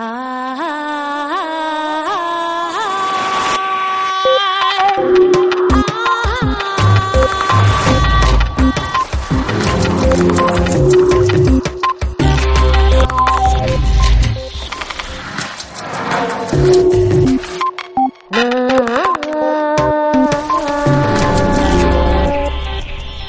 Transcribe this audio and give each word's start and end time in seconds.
Ah. 0.00 0.47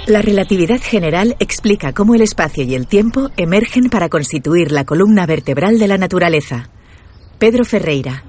La 0.10 0.24
relatividad 0.24 0.82
general 0.82 1.36
explica 1.38 1.94
cómo 1.94 2.16
el 2.16 2.22
espacio 2.22 2.64
y 2.64 2.74
el 2.74 2.88
tiempo 2.88 3.30
emergen 3.38 3.92
para 3.92 4.10
constituir 4.10 4.72
la 4.72 4.84
columna 4.84 5.28
vertebral 5.28 5.78
de 5.78 5.88
la 5.88 6.00
naturaleza. 6.00 6.72
Pedro 7.38 7.64
Ferreira. 7.64 8.24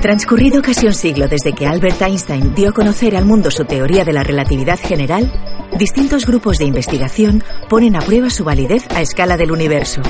Transcurrido 0.00 0.62
casi 0.62 0.88
un 0.88 0.94
siglo 0.94 1.28
desde 1.28 1.52
que 1.52 1.64
Albert 1.64 2.02
Einstein 2.02 2.56
dio 2.56 2.70
a 2.70 2.72
conocer 2.72 3.16
al 3.16 3.24
mundo 3.24 3.52
su 3.52 3.64
teoría 3.64 4.04
de 4.04 4.14
la 4.14 4.24
relatividad 4.24 4.80
general, 4.80 5.30
distintos 5.78 6.26
grupos 6.26 6.58
de 6.58 6.64
investigación 6.64 7.44
ponen 7.70 7.94
a 7.94 8.00
prueba 8.00 8.30
su 8.30 8.42
validez 8.42 8.84
a 8.96 9.00
escala 9.00 9.36
del 9.36 9.52
universo. 9.52 10.02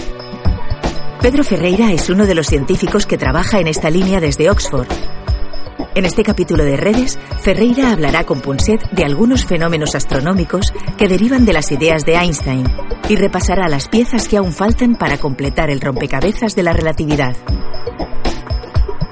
Pedro 1.20 1.44
Ferreira 1.44 1.92
es 1.92 2.08
uno 2.08 2.24
de 2.24 2.34
los 2.34 2.46
científicos 2.46 3.04
que 3.04 3.18
trabaja 3.18 3.60
en 3.60 3.66
esta 3.66 3.90
línea 3.90 4.18
desde 4.20 4.48
Oxford 4.48 4.88
en 5.94 6.04
este 6.04 6.22
capítulo 6.22 6.64
de 6.64 6.76
Redes, 6.76 7.18
Ferreira 7.40 7.92
hablará 7.92 8.24
con 8.24 8.40
Punset 8.40 8.90
de 8.90 9.04
algunos 9.04 9.44
fenómenos 9.44 9.94
astronómicos 9.94 10.72
que 10.98 11.08
derivan 11.08 11.44
de 11.44 11.52
las 11.52 11.70
ideas 11.70 12.04
de 12.04 12.14
Einstein 12.14 12.64
y 13.08 13.16
repasará 13.16 13.68
las 13.68 13.88
piezas 13.88 14.28
que 14.28 14.36
aún 14.36 14.52
faltan 14.52 14.96
para 14.96 15.18
completar 15.18 15.70
el 15.70 15.80
rompecabezas 15.80 16.56
de 16.56 16.62
la 16.62 16.72
relatividad. 16.72 17.36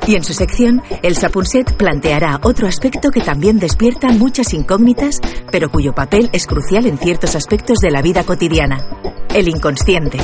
Y 0.07 0.17
en 0.17 0.25
su 0.25 0.33
sección, 0.33 0.83
el 1.03 1.17
Sapunset 1.17 1.77
planteará 1.77 2.41
otro 2.43 2.67
aspecto 2.67 3.11
que 3.11 3.21
también 3.21 3.61
despierta 3.61 4.09
muchas 4.09 4.53
incógnitas, 4.53 5.21
pero 5.53 5.71
cuyo 5.71 5.95
papel 5.95 6.29
es 6.33 6.47
crucial 6.47 6.87
en 6.87 6.99
ciertos 6.99 7.37
aspectos 7.37 7.79
de 7.79 7.93
la 7.93 8.03
vida 8.03 8.25
cotidiana, 8.25 8.85
el 9.33 9.49
inconsciente. 9.49 10.19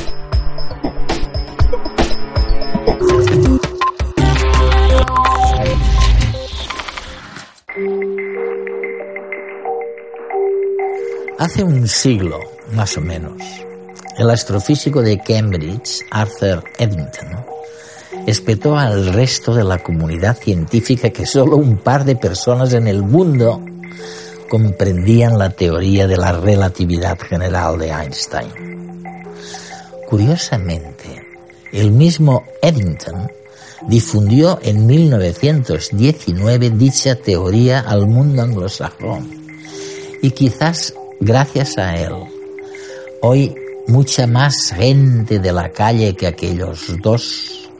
Hace 11.39 11.63
un 11.63 11.87
siglo, 11.87 12.41
más 12.73 12.97
o 12.97 13.01
menos, 13.01 13.41
el 14.19 14.29
astrofísico 14.29 15.03
de 15.03 15.21
Cambridge, 15.21 16.01
Arthur 16.11 16.65
Eddington, 16.79 17.47
espetó 18.27 18.77
al 18.77 19.13
resto 19.13 19.55
de 19.55 19.63
la 19.63 19.79
comunidad 19.79 20.37
científica 20.37 21.11
que 21.11 21.27
solo 21.27 21.57
un 21.57 21.77
par 21.77 22.05
de 22.05 22.17
personas 22.17 22.73
en 22.73 22.89
el 22.89 23.05
mundo 23.05 23.63
comprendían 24.51 25.39
la 25.39 25.51
teoría 25.51 26.09
de 26.09 26.17
la 26.17 26.33
relatividad 26.33 27.17
general 27.21 27.79
de 27.79 27.91
Einstein. 27.91 29.05
Curiosamente, 30.09 31.25
el 31.71 31.93
mismo 31.93 32.43
Eddington 32.63 33.31
difundió 33.87 34.59
en 34.61 34.87
1919 34.87 36.71
dicha 36.71 37.15
teoría 37.15 37.79
al 37.79 38.09
mundo 38.09 38.43
anglosajón 38.43 39.31
y 40.21 40.33
quizás 40.33 40.95
gracias 41.21 41.79
a 41.79 41.97
él, 41.97 42.13
hoy 43.23 43.55
mucha 43.87 44.27
más 44.27 44.73
gente 44.73 45.39
de 45.39 45.53
la 45.53 45.71
calle 45.71 46.15
que 46.15 46.27
aquellos 46.27 47.01
dos 47.01 47.71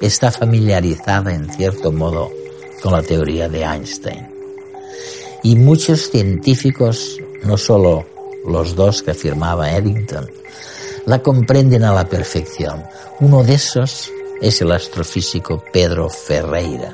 está 0.00 0.30
familiarizada 0.30 1.32
en 1.32 1.50
cierto 1.52 1.92
modo 1.92 2.30
con 2.82 2.92
la 2.92 3.02
teoría 3.02 3.48
de 3.48 3.62
Einstein. 3.62 4.28
Y 5.42 5.56
muchos 5.56 6.10
científicos, 6.10 7.18
no 7.42 7.56
solo 7.56 8.06
los 8.46 8.74
dos 8.74 9.02
que 9.02 9.12
afirmaba 9.12 9.70
Eddington, 9.70 10.30
la 11.06 11.22
comprenden 11.22 11.84
a 11.84 11.92
la 11.92 12.08
perfección. 12.08 12.82
Uno 13.20 13.44
de 13.44 13.54
esos 13.54 14.10
es 14.40 14.60
el 14.62 14.72
astrofísico 14.72 15.62
Pedro 15.72 16.08
Ferreira, 16.08 16.92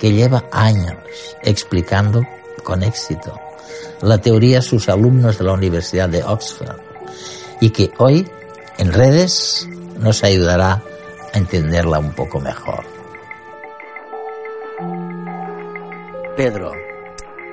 que 0.00 0.12
lleva 0.12 0.48
años 0.50 0.96
explicando 1.42 2.22
con 2.64 2.82
éxito 2.82 3.32
la 4.02 4.18
teoría 4.18 4.58
a 4.58 4.62
sus 4.62 4.88
alumnos 4.88 5.38
de 5.38 5.44
la 5.44 5.52
Universidad 5.52 6.08
de 6.08 6.22
Oxford 6.24 6.76
y 7.60 7.70
que 7.70 7.90
hoy 7.98 8.28
en 8.78 8.92
redes 8.92 9.68
nos 9.98 10.24
ayudará 10.24 10.82
a 11.32 11.38
entenderla 11.38 11.98
un 11.98 12.12
poco 12.12 12.40
mejor. 12.40 12.84
Pedro. 16.36 16.72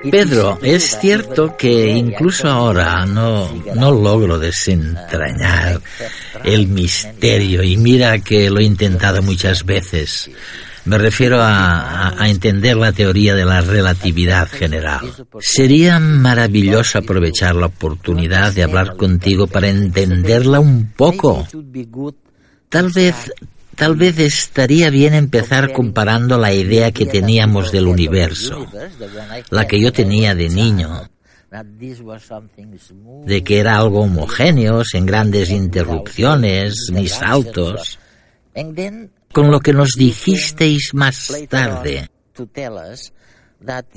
Pedro, 0.10 0.58
es 0.62 0.98
cierto 0.98 1.58
que 1.58 1.90
incluso 1.90 2.48
ahora 2.48 3.06
no, 3.06 3.50
no 3.76 3.92
logro 3.92 4.40
desentrañar 4.40 5.82
el 6.46 6.68
misterio 6.68 7.64
y 7.64 7.76
mira 7.76 8.20
que 8.20 8.50
lo 8.50 8.60
he 8.60 8.64
intentado 8.64 9.22
muchas 9.22 9.66
veces. 9.66 10.32
Me 10.86 10.98
refiero 10.98 11.40
a, 11.42 12.16
entender 12.28 12.78
la 12.78 12.92
teoría 12.92 13.36
de 13.36 13.46
la 13.46 13.62
relatividad 13.62 14.48
general. 14.48 15.12
Sería 15.40 16.00
maravilloso 16.00 17.00
aprovechar 17.00 17.56
la 17.56 17.68
oportunidad 17.68 18.54
de 18.54 18.64
hablar 18.64 18.96
contigo 18.96 19.48
para 19.48 19.70
entenderla 19.70 20.60
un 20.60 20.92
poco. 20.96 21.48
Tal 22.70 22.92
vez 22.92 23.32
Tal 23.80 23.96
vez 23.96 24.20
estaría 24.20 24.90
bien 24.90 25.14
empezar 25.14 25.72
comparando 25.72 26.38
la 26.38 26.54
idea 26.54 26.92
que 26.92 27.06
teníamos 27.06 27.72
del 27.72 27.88
universo, 27.88 28.68
la 29.52 29.68
que 29.68 29.80
yo 29.80 29.94
tenía 29.94 30.36
de 30.36 30.50
niño, 30.50 31.10
de 33.26 33.42
que 33.42 33.58
era 33.58 33.78
algo 33.78 34.02
homogéneo, 34.02 34.84
sin 34.84 35.06
grandes 35.06 35.50
interrupciones 35.50 36.90
ni 36.92 37.08
saltos, 37.08 37.98
con 39.32 39.52
lo 39.52 39.60
que 39.60 39.74
nos 39.74 39.92
dijisteis 39.98 40.94
más 40.94 41.32
tarde, 41.50 42.10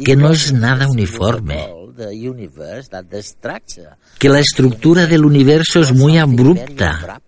que 0.05 0.17
no 0.17 0.31
es 0.31 0.53
nada 0.53 0.89
uniforme, 0.89 1.69
que 4.19 4.29
la 4.29 4.41
estructura 4.41 5.07
del 5.07 5.25
universo 5.25 5.81
es 5.81 5.93
muy 5.93 6.19
abrupta 6.19 7.21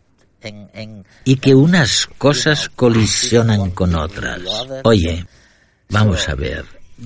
y 1.24 1.36
que 1.36 1.54
unas 1.54 2.06
cosas 2.18 2.68
colisionan 2.68 3.70
con 3.70 3.94
otras. 3.94 4.40
Oye, 4.84 5.26
vamos 5.88 6.28
a 6.28 6.34
ver. 6.34 6.64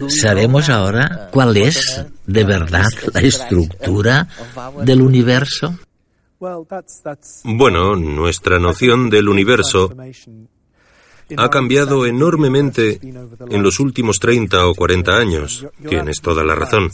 ¿Sabemos 0.08 0.68
ahora 0.68 1.30
cuál 1.32 1.56
es 1.56 2.04
de 2.26 2.44
verdad 2.44 2.88
la 3.12 3.20
estructura 3.20 4.28
del 4.82 5.00
universo? 5.00 5.78
Bueno, 7.44 7.96
nuestra 7.96 8.58
noción 8.58 9.10
del 9.10 9.28
universo 9.28 9.92
ha 11.36 11.50
cambiado 11.50 12.06
enormemente 12.06 13.00
en 13.02 13.62
los 13.62 13.80
últimos 13.80 14.18
30 14.18 14.66
o 14.66 14.74
40 14.74 15.16
años. 15.16 15.66
Tienes 15.86 16.20
toda 16.20 16.44
la 16.44 16.54
razón. 16.54 16.90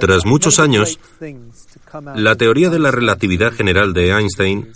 Tras 0.00 0.24
muchos 0.24 0.58
años, 0.58 0.98
la 2.14 2.34
teoría 2.36 2.70
de 2.70 2.78
la 2.78 2.90
relatividad 2.90 3.52
general 3.52 3.92
de 3.92 4.10
Einstein 4.10 4.72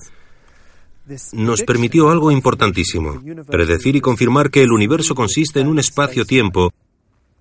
nos 1.32 1.62
permitió 1.62 2.10
algo 2.10 2.30
importantísimo, 2.30 3.22
predecir 3.46 3.96
y 3.96 4.00
confirmar 4.00 4.50
que 4.50 4.62
el 4.62 4.72
universo 4.72 5.14
consiste 5.14 5.60
en 5.60 5.68
un 5.68 5.78
espacio-tiempo 5.78 6.70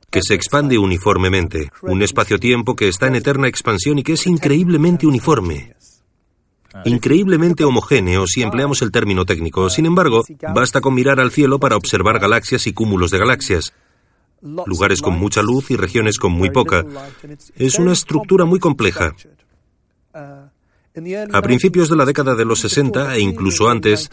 que 0.09 0.21
se 0.21 0.35
expande 0.35 0.77
uniformemente, 0.77 1.69
un 1.81 2.01
espacio-tiempo 2.01 2.77
que 2.77 2.88
está 2.88 3.07
en 3.07 3.15
eterna 3.15 3.49
expansión 3.49 3.99
y 3.99 4.03
que 4.03 4.13
es 4.13 4.25
increíblemente 4.25 5.05
uniforme 5.05 5.75
increíblemente 6.85 7.63
homogéneo 7.63 8.27
si 8.27 8.41
empleamos 8.41 8.81
el 8.81 8.91
término 8.91 9.25
técnico. 9.25 9.69
Sin 9.69 9.85
embargo, 9.85 10.23
basta 10.53 10.81
con 10.81 10.93
mirar 10.93 11.19
al 11.19 11.31
cielo 11.31 11.59
para 11.59 11.75
observar 11.75 12.19
galaxias 12.19 12.67
y 12.67 12.73
cúmulos 12.73 13.11
de 13.11 13.19
galaxias, 13.19 13.73
lugares 14.41 15.01
con 15.01 15.17
mucha 15.17 15.41
luz 15.41 15.71
y 15.71 15.75
regiones 15.75 16.17
con 16.17 16.31
muy 16.31 16.49
poca. 16.49 16.83
Es 17.55 17.79
una 17.79 17.93
estructura 17.93 18.45
muy 18.45 18.59
compleja. 18.59 19.15
A 21.31 21.41
principios 21.43 21.89
de 21.89 21.95
la 21.95 22.05
década 22.05 22.33
de 22.33 22.45
los 22.45 22.59
60 22.61 23.15
e 23.15 23.19
incluso 23.19 23.69
antes, 23.69 24.09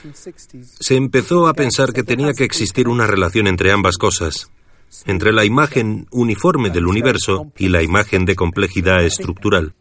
se 0.80 0.96
empezó 0.96 1.46
a 1.46 1.54
pensar 1.54 1.92
que 1.94 2.02
tenía 2.02 2.34
que 2.34 2.44
existir 2.44 2.88
una 2.88 3.06
relación 3.06 3.46
entre 3.46 3.72
ambas 3.72 3.96
cosas, 3.96 4.50
entre 5.06 5.32
la 5.32 5.46
imagen 5.46 6.06
uniforme 6.10 6.68
del 6.68 6.86
universo 6.86 7.50
y 7.56 7.68
la 7.68 7.82
imagen 7.82 8.26
de 8.26 8.36
complejidad 8.36 9.02
estructural. 9.02 9.74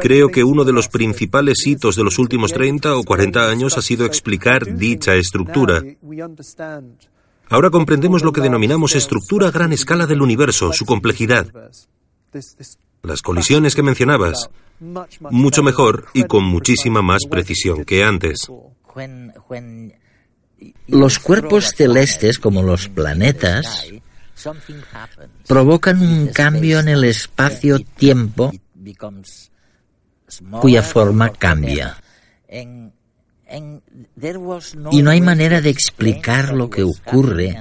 Creo 0.00 0.28
que 0.28 0.44
uno 0.44 0.64
de 0.64 0.72
los 0.72 0.88
principales 0.88 1.66
hitos 1.66 1.96
de 1.96 2.04
los 2.04 2.18
últimos 2.18 2.52
30 2.52 2.96
o 2.96 3.04
40 3.04 3.48
años 3.48 3.78
ha 3.78 3.82
sido 3.82 4.04
explicar 4.04 4.76
dicha 4.76 5.14
estructura. 5.14 5.82
Ahora 7.48 7.70
comprendemos 7.70 8.22
lo 8.22 8.32
que 8.32 8.40
denominamos 8.40 8.94
estructura 8.94 9.48
a 9.48 9.50
gran 9.50 9.72
escala 9.72 10.06
del 10.06 10.20
universo, 10.20 10.72
su 10.72 10.84
complejidad. 10.84 11.46
Las 13.02 13.22
colisiones 13.22 13.74
que 13.74 13.82
mencionabas, 13.82 14.50
mucho 15.30 15.62
mejor 15.62 16.06
y 16.12 16.24
con 16.24 16.44
muchísima 16.44 17.02
más 17.02 17.22
precisión 17.30 17.84
que 17.84 18.02
antes. 18.02 18.50
Los 20.88 21.18
cuerpos 21.18 21.74
celestes, 21.76 22.38
como 22.38 22.62
los 22.62 22.88
planetas, 22.88 23.86
provocan 25.46 26.00
un 26.02 26.28
cambio 26.28 26.80
en 26.80 26.88
el 26.88 27.04
espacio-tiempo 27.04 28.52
cuya 30.60 30.82
forma 30.82 31.30
cambia. 31.30 31.96
Y 34.90 35.02
no 35.02 35.10
hay 35.10 35.20
manera 35.20 35.60
de 35.60 35.70
explicar 35.70 36.52
lo 36.52 36.68
que 36.70 36.82
ocurre 36.82 37.56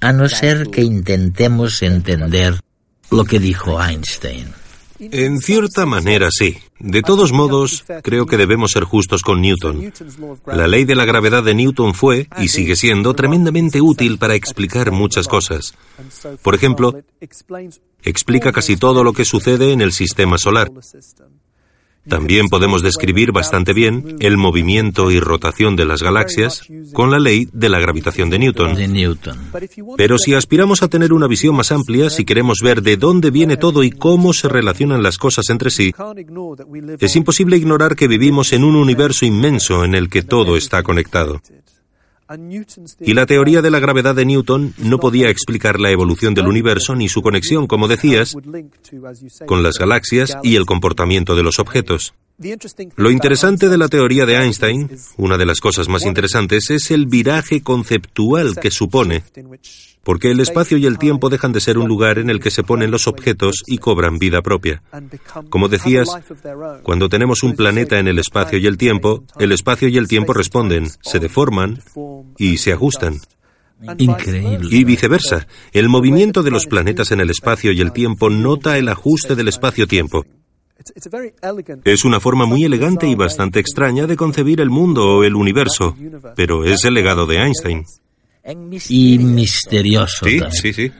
a 0.00 0.12
no 0.12 0.28
ser 0.28 0.68
que 0.68 0.82
intentemos 0.82 1.82
entender 1.82 2.60
lo 3.10 3.24
que 3.24 3.38
dijo 3.38 3.82
Einstein. 3.82 4.52
En 5.00 5.40
cierta 5.40 5.86
manera 5.86 6.28
sí. 6.30 6.58
De 6.80 7.02
todos 7.02 7.32
modos, 7.32 7.84
creo 8.02 8.26
que 8.26 8.36
debemos 8.36 8.72
ser 8.72 8.84
justos 8.84 9.22
con 9.22 9.40
Newton. 9.40 9.92
La 10.46 10.66
ley 10.66 10.84
de 10.84 10.94
la 10.94 11.04
gravedad 11.04 11.42
de 11.42 11.54
Newton 11.54 11.94
fue, 11.94 12.28
y 12.38 12.48
sigue 12.48 12.76
siendo, 12.76 13.14
tremendamente 13.14 13.80
útil 13.80 14.18
para 14.18 14.34
explicar 14.34 14.90
muchas 14.90 15.28
cosas. 15.28 15.74
Por 16.42 16.54
ejemplo, 16.54 17.00
explica 18.02 18.52
casi 18.52 18.76
todo 18.76 19.04
lo 19.04 19.12
que 19.12 19.24
sucede 19.24 19.72
en 19.72 19.80
el 19.80 19.92
sistema 19.92 20.38
solar. 20.38 20.70
También 22.08 22.48
podemos 22.48 22.82
describir 22.82 23.32
bastante 23.32 23.72
bien 23.72 24.16
el 24.20 24.36
movimiento 24.36 25.10
y 25.10 25.20
rotación 25.20 25.76
de 25.76 25.84
las 25.84 26.02
galaxias 26.02 26.62
con 26.92 27.10
la 27.10 27.18
ley 27.18 27.48
de 27.52 27.68
la 27.68 27.78
gravitación 27.78 28.30
de 28.30 28.38
Newton. 28.38 28.76
Pero 29.96 30.18
si 30.18 30.34
aspiramos 30.34 30.82
a 30.82 30.88
tener 30.88 31.12
una 31.12 31.26
visión 31.26 31.54
más 31.54 31.72
amplia, 31.72 32.10
si 32.10 32.24
queremos 32.24 32.58
ver 32.62 32.82
de 32.82 32.96
dónde 32.96 33.30
viene 33.30 33.56
todo 33.56 33.82
y 33.82 33.90
cómo 33.90 34.32
se 34.32 34.48
relacionan 34.48 35.02
las 35.02 35.18
cosas 35.18 35.50
entre 35.50 35.70
sí, 35.70 35.92
es 36.98 37.16
imposible 37.16 37.56
ignorar 37.56 37.96
que 37.96 38.08
vivimos 38.08 38.52
en 38.52 38.64
un 38.64 38.76
universo 38.76 39.26
inmenso 39.26 39.84
en 39.84 39.94
el 39.94 40.08
que 40.08 40.22
todo 40.22 40.56
está 40.56 40.82
conectado. 40.82 41.40
Y 43.00 43.14
la 43.14 43.26
teoría 43.26 43.62
de 43.62 43.70
la 43.70 43.80
gravedad 43.80 44.14
de 44.14 44.26
Newton 44.26 44.74
no 44.78 44.98
podía 44.98 45.30
explicar 45.30 45.80
la 45.80 45.90
evolución 45.90 46.34
del 46.34 46.46
universo 46.46 46.94
ni 46.94 47.08
su 47.08 47.22
conexión, 47.22 47.66
como 47.66 47.88
decías, 47.88 48.36
con 49.46 49.62
las 49.62 49.78
galaxias 49.78 50.36
y 50.42 50.56
el 50.56 50.66
comportamiento 50.66 51.34
de 51.34 51.42
los 51.42 51.58
objetos. 51.58 52.14
Lo 52.96 53.10
interesante 53.10 53.68
de 53.68 53.78
la 53.78 53.88
teoría 53.88 54.24
de 54.24 54.36
Einstein, 54.36 54.90
una 55.16 55.36
de 55.36 55.46
las 55.46 55.58
cosas 55.60 55.88
más 55.88 56.04
interesantes, 56.04 56.70
es 56.70 56.90
el 56.90 57.06
viraje 57.06 57.62
conceptual 57.62 58.56
que 58.60 58.70
supone 58.70 59.24
porque 60.08 60.30
el 60.30 60.40
espacio 60.40 60.78
y 60.78 60.86
el 60.86 60.96
tiempo 60.96 61.28
dejan 61.28 61.52
de 61.52 61.60
ser 61.60 61.76
un 61.76 61.86
lugar 61.86 62.18
en 62.18 62.30
el 62.30 62.40
que 62.40 62.50
se 62.50 62.62
ponen 62.62 62.90
los 62.90 63.06
objetos 63.06 63.62
y 63.66 63.76
cobran 63.76 64.18
vida 64.18 64.40
propia. 64.40 64.82
Como 65.50 65.68
decías, 65.68 66.08
cuando 66.82 67.10
tenemos 67.10 67.42
un 67.42 67.54
planeta 67.54 67.98
en 67.98 68.08
el 68.08 68.18
espacio 68.18 68.58
y 68.58 68.64
el 68.64 68.78
tiempo, 68.78 69.24
el 69.38 69.52
espacio 69.52 69.86
y 69.88 69.98
el 69.98 70.08
tiempo 70.08 70.32
responden, 70.32 70.86
se 71.02 71.18
deforman 71.18 71.82
y 72.38 72.56
se 72.56 72.72
ajustan. 72.72 73.18
Increíble. 73.98 74.74
Y 74.74 74.84
viceversa, 74.84 75.46
el 75.72 75.90
movimiento 75.90 76.42
de 76.42 76.52
los 76.52 76.64
planetas 76.64 77.12
en 77.12 77.20
el 77.20 77.28
espacio 77.28 77.72
y 77.72 77.82
el 77.82 77.92
tiempo 77.92 78.30
nota 78.30 78.78
el 78.78 78.88
ajuste 78.88 79.36
del 79.36 79.48
espacio-tiempo. 79.48 80.24
Es 81.84 82.06
una 82.06 82.18
forma 82.18 82.46
muy 82.46 82.64
elegante 82.64 83.06
y 83.06 83.14
bastante 83.14 83.60
extraña 83.60 84.06
de 84.06 84.16
concebir 84.16 84.62
el 84.62 84.70
mundo 84.70 85.18
o 85.18 85.24
el 85.24 85.34
universo, 85.34 85.94
pero 86.34 86.64
es 86.64 86.82
el 86.86 86.94
legado 86.94 87.26
de 87.26 87.42
Einstein 87.42 87.84
y 88.88 89.18
misterioso. 89.18 90.24
Sí, 90.24 90.40
sí, 90.50 90.72
sí. 90.72 90.92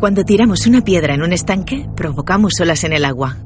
Cuando 0.00 0.24
tiramos 0.24 0.66
una 0.66 0.82
piedra 0.82 1.14
en 1.14 1.22
un 1.22 1.32
estanque, 1.32 1.86
provocamos 1.96 2.52
olas 2.60 2.84
en 2.84 2.92
el 2.92 3.04
agua. 3.04 3.36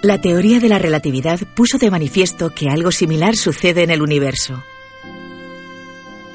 La 0.00 0.20
teoría 0.20 0.60
de 0.60 0.68
la 0.68 0.78
relatividad 0.78 1.40
puso 1.56 1.76
de 1.76 1.90
manifiesto 1.90 2.50
que 2.50 2.68
algo 2.70 2.92
similar 2.92 3.34
sucede 3.34 3.82
en 3.82 3.90
el 3.90 4.00
universo. 4.00 4.62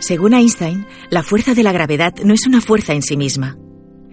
Según 0.03 0.33
Einstein, 0.33 0.85
la 1.09 1.23
fuerza 1.23 1.53
de 1.53 1.63
la 1.63 1.71
gravedad 1.71 2.13
no 2.25 2.33
es 2.33 2.45
una 2.45 2.59
fuerza 2.59 2.91
en 2.91 3.01
sí 3.01 3.15
misma, 3.15 3.55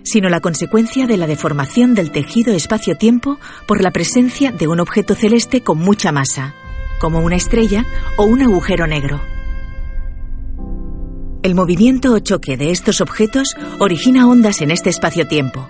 sino 0.04 0.28
la 0.28 0.38
consecuencia 0.38 1.08
de 1.08 1.16
la 1.16 1.26
deformación 1.26 1.96
del 1.96 2.12
tejido 2.12 2.54
espacio-tiempo 2.54 3.40
por 3.66 3.82
la 3.82 3.90
presencia 3.90 4.52
de 4.52 4.68
un 4.68 4.78
objeto 4.78 5.16
celeste 5.16 5.62
con 5.62 5.78
mucha 5.78 6.12
masa, 6.12 6.54
como 7.00 7.18
una 7.18 7.34
estrella 7.34 7.84
o 8.16 8.22
un 8.22 8.40
agujero 8.40 8.86
negro. 8.86 9.20
El 11.42 11.56
movimiento 11.56 12.12
o 12.12 12.20
choque 12.20 12.56
de 12.56 12.70
estos 12.70 13.00
objetos 13.00 13.56
origina 13.80 14.28
ondas 14.28 14.60
en 14.60 14.70
este 14.70 14.90
espacio-tiempo. 14.90 15.68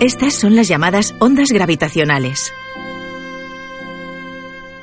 Estas 0.00 0.32
son 0.32 0.56
las 0.56 0.68
llamadas 0.68 1.14
ondas 1.18 1.50
gravitacionales. 1.50 2.50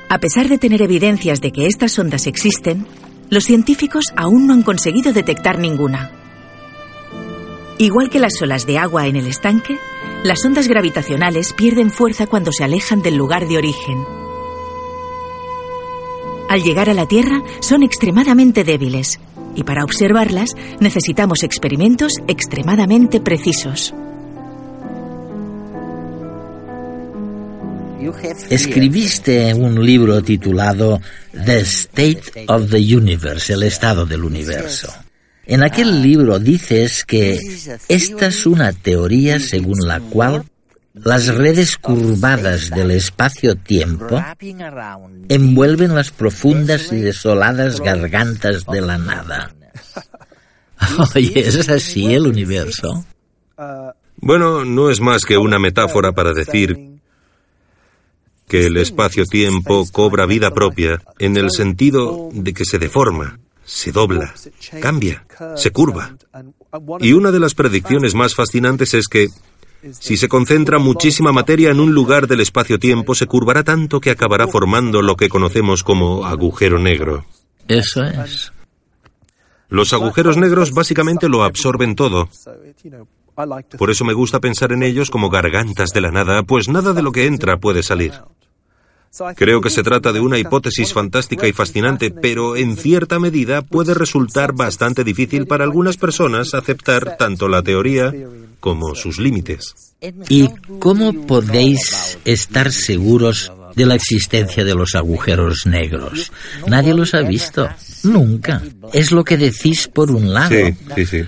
A 0.08 0.18
pesar 0.20 0.48
de 0.48 0.58
tener 0.58 0.82
evidencias 0.82 1.40
de 1.40 1.50
que 1.50 1.66
estas 1.66 1.98
ondas 1.98 2.28
existen, 2.28 2.86
los 3.30 3.44
científicos 3.44 4.12
aún 4.16 4.46
no 4.46 4.52
han 4.52 4.62
conseguido 4.62 5.12
detectar 5.12 5.58
ninguna. 5.58 6.10
Igual 7.78 8.10
que 8.10 8.18
las 8.18 8.42
olas 8.42 8.66
de 8.66 8.76
agua 8.76 9.06
en 9.06 9.16
el 9.16 9.26
estanque, 9.26 9.78
las 10.24 10.44
ondas 10.44 10.68
gravitacionales 10.68 11.54
pierden 11.54 11.90
fuerza 11.90 12.26
cuando 12.26 12.52
se 12.52 12.64
alejan 12.64 13.00
del 13.00 13.16
lugar 13.16 13.48
de 13.48 13.56
origen. 13.56 14.04
Al 16.48 16.62
llegar 16.62 16.90
a 16.90 16.94
la 16.94 17.06
Tierra 17.06 17.40
son 17.60 17.84
extremadamente 17.84 18.64
débiles 18.64 19.20
y 19.54 19.62
para 19.62 19.84
observarlas 19.84 20.50
necesitamos 20.80 21.44
experimentos 21.44 22.14
extremadamente 22.26 23.20
precisos. 23.20 23.94
Escribiste 28.48 29.54
un 29.54 29.84
libro 29.84 30.22
titulado 30.22 31.00
The 31.32 31.60
State 31.60 32.44
of 32.48 32.70
the 32.70 32.96
Universe, 32.96 33.52
el 33.52 33.62
estado 33.62 34.06
del 34.06 34.24
universo. 34.24 34.92
En 35.46 35.62
aquel 35.62 36.02
libro 36.02 36.38
dices 36.38 37.04
que 37.04 37.38
esta 37.88 38.26
es 38.26 38.46
una 38.46 38.72
teoría 38.72 39.40
según 39.40 39.78
la 39.86 40.00
cual 40.00 40.44
las 40.94 41.28
redes 41.28 41.76
curvadas 41.76 42.70
del 42.70 42.90
espacio-tiempo 42.92 44.22
envuelven 45.28 45.94
las 45.94 46.10
profundas 46.10 46.92
y 46.92 46.96
desoladas 46.96 47.80
gargantas 47.80 48.66
de 48.66 48.80
la 48.80 48.98
nada. 48.98 49.54
Oye, 51.14 51.32
¿es 51.34 51.68
así 51.68 52.12
el 52.12 52.26
universo? 52.26 53.04
Bueno, 54.16 54.64
no 54.64 54.90
es 54.90 55.00
más 55.00 55.24
que 55.24 55.38
una 55.38 55.58
metáfora 55.58 56.12
para 56.12 56.32
decir 56.32 56.99
que 58.50 58.66
el 58.66 58.76
espacio-tiempo 58.78 59.86
cobra 59.92 60.26
vida 60.26 60.50
propia 60.50 61.00
en 61.20 61.36
el 61.36 61.52
sentido 61.52 62.30
de 62.32 62.52
que 62.52 62.64
se 62.64 62.80
deforma, 62.80 63.38
se 63.64 63.92
dobla, 63.92 64.34
cambia, 64.82 65.24
se 65.54 65.70
curva. 65.70 66.16
Y 66.98 67.12
una 67.12 67.30
de 67.30 67.38
las 67.38 67.54
predicciones 67.54 68.16
más 68.16 68.34
fascinantes 68.34 68.92
es 68.94 69.06
que 69.06 69.28
si 69.92 70.16
se 70.16 70.28
concentra 70.28 70.80
muchísima 70.80 71.30
materia 71.30 71.70
en 71.70 71.78
un 71.78 71.94
lugar 71.94 72.26
del 72.26 72.40
espacio-tiempo, 72.40 73.14
se 73.14 73.28
curvará 73.28 73.62
tanto 73.62 74.00
que 74.00 74.10
acabará 74.10 74.48
formando 74.48 75.00
lo 75.00 75.14
que 75.14 75.28
conocemos 75.28 75.84
como 75.84 76.26
agujero 76.26 76.80
negro. 76.80 77.24
Eso 77.68 78.02
es. 78.02 78.52
Los 79.68 79.92
agujeros 79.92 80.36
negros 80.36 80.72
básicamente 80.72 81.28
lo 81.28 81.44
absorben 81.44 81.94
todo. 81.94 82.28
Por 83.78 83.90
eso 83.90 84.04
me 84.04 84.12
gusta 84.12 84.40
pensar 84.40 84.72
en 84.72 84.82
ellos 84.82 85.10
como 85.10 85.30
gargantas 85.30 85.90
de 85.90 86.00
la 86.00 86.10
nada, 86.10 86.42
pues 86.42 86.68
nada 86.68 86.92
de 86.92 87.02
lo 87.02 87.12
que 87.12 87.26
entra 87.26 87.58
puede 87.58 87.82
salir. 87.82 88.12
Creo 89.34 89.60
que 89.60 89.70
se 89.70 89.82
trata 89.82 90.12
de 90.12 90.20
una 90.20 90.38
hipótesis 90.38 90.92
fantástica 90.92 91.48
y 91.48 91.52
fascinante, 91.52 92.12
pero 92.12 92.56
en 92.56 92.76
cierta 92.76 93.18
medida 93.18 93.62
puede 93.62 93.92
resultar 93.92 94.52
bastante 94.52 95.02
difícil 95.02 95.46
para 95.46 95.64
algunas 95.64 95.96
personas 95.96 96.54
aceptar 96.54 97.16
tanto 97.16 97.48
la 97.48 97.62
teoría 97.62 98.14
como 98.60 98.94
sus 98.94 99.18
límites. 99.18 99.94
¿Y 100.28 100.48
cómo 100.78 101.26
podéis 101.26 102.18
estar 102.24 102.70
seguros 102.70 103.52
de 103.74 103.86
la 103.86 103.94
existencia 103.94 104.64
de 104.64 104.74
los 104.74 104.94
agujeros 104.94 105.66
negros? 105.66 106.32
Nadie 106.66 106.94
los 106.94 107.14
ha 107.14 107.22
visto. 107.22 107.68
Nunca. 108.02 108.62
Es 108.92 109.12
lo 109.12 109.24
que 109.24 109.36
decís 109.36 109.88
por 109.88 110.10
un 110.10 110.32
lado. 110.32 110.50
Sí, 110.50 110.74
sí, 110.96 111.06
sí. 111.06 111.24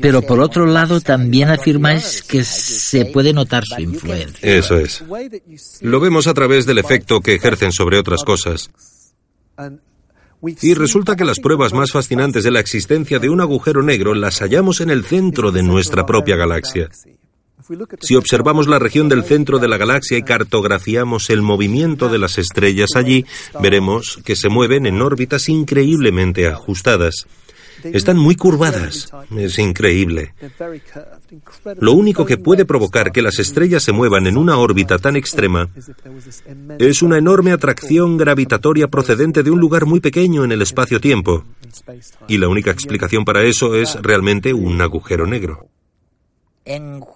Pero 0.00 0.22
por 0.22 0.40
otro 0.40 0.66
lado 0.66 1.00
también 1.00 1.50
afirmáis 1.50 2.22
que 2.22 2.44
se 2.44 3.06
puede 3.06 3.32
notar 3.32 3.64
su 3.64 3.80
influencia. 3.80 4.56
Eso 4.56 4.78
es. 4.78 5.02
Lo 5.80 6.00
vemos 6.00 6.26
a 6.26 6.34
través 6.34 6.66
del 6.66 6.78
efecto 6.78 7.20
que 7.20 7.34
ejercen 7.34 7.72
sobre 7.72 7.98
otras 7.98 8.24
cosas. 8.24 8.70
Y 10.60 10.74
resulta 10.74 11.16
que 11.16 11.24
las 11.24 11.40
pruebas 11.40 11.72
más 11.72 11.92
fascinantes 11.92 12.44
de 12.44 12.50
la 12.50 12.60
existencia 12.60 13.18
de 13.18 13.28
un 13.28 13.40
agujero 13.40 13.82
negro 13.82 14.14
las 14.14 14.40
hallamos 14.40 14.80
en 14.80 14.90
el 14.90 15.04
centro 15.04 15.50
de 15.50 15.62
nuestra 15.62 16.04
propia 16.04 16.36
galaxia. 16.36 16.90
Si 18.00 18.14
observamos 18.14 18.68
la 18.68 18.78
región 18.78 19.08
del 19.08 19.24
centro 19.24 19.58
de 19.58 19.68
la 19.68 19.76
galaxia 19.76 20.18
y 20.18 20.22
cartografiamos 20.22 21.30
el 21.30 21.42
movimiento 21.42 22.08
de 22.08 22.18
las 22.18 22.38
estrellas 22.38 22.90
allí, 22.94 23.24
veremos 23.60 24.20
que 24.24 24.36
se 24.36 24.48
mueven 24.48 24.86
en 24.86 25.02
órbitas 25.02 25.48
increíblemente 25.48 26.46
ajustadas. 26.46 27.26
Están 27.82 28.16
muy 28.16 28.36
curvadas. 28.36 29.10
Es 29.36 29.58
increíble. 29.58 30.34
Lo 31.80 31.92
único 31.92 32.24
que 32.24 32.38
puede 32.38 32.64
provocar 32.64 33.12
que 33.12 33.22
las 33.22 33.38
estrellas 33.38 33.82
se 33.82 33.92
muevan 33.92 34.26
en 34.26 34.36
una 34.36 34.58
órbita 34.58 34.98
tan 34.98 35.16
extrema 35.16 35.68
es 36.78 37.02
una 37.02 37.18
enorme 37.18 37.52
atracción 37.52 38.16
gravitatoria 38.16 38.88
procedente 38.88 39.42
de 39.42 39.50
un 39.50 39.60
lugar 39.60 39.86
muy 39.86 40.00
pequeño 40.00 40.44
en 40.44 40.52
el 40.52 40.62
espacio-tiempo. 40.62 41.44
Y 42.28 42.38
la 42.38 42.48
única 42.48 42.70
explicación 42.70 43.24
para 43.24 43.44
eso 43.44 43.74
es 43.74 44.00
realmente 44.02 44.54
un 44.54 44.80
agujero 44.80 45.26
negro. 45.26 45.68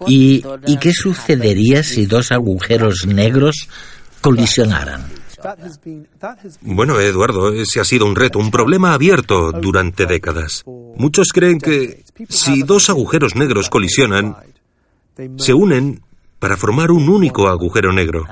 ¿Y, 0.07 0.45
¿Y 0.67 0.77
qué 0.79 0.93
sucedería 0.93 1.83
si 1.83 2.07
dos 2.07 2.31
agujeros 2.31 3.07
negros 3.07 3.69
colisionaran? 4.21 5.07
Bueno, 6.61 7.01
Eduardo, 7.01 7.53
ese 7.53 7.81
ha 7.81 7.85
sido 7.85 8.07
un 8.07 8.15
reto, 8.15 8.39
un 8.39 8.51
problema 8.51 8.93
abierto 8.93 9.53
durante 9.53 10.07
décadas. 10.07 10.65
Muchos 10.67 11.33
creen 11.33 11.59
que 11.59 12.05
si 12.29 12.63
dos 12.63 12.91
agujeros 12.91 13.35
negros 13.35 13.71
colisionan, 13.71 14.37
se 15.37 15.55
unen 15.55 16.03
para 16.41 16.57
formar 16.57 16.91
un 16.91 17.09
único 17.09 17.47
agujero 17.49 17.93
negro. 17.93 18.25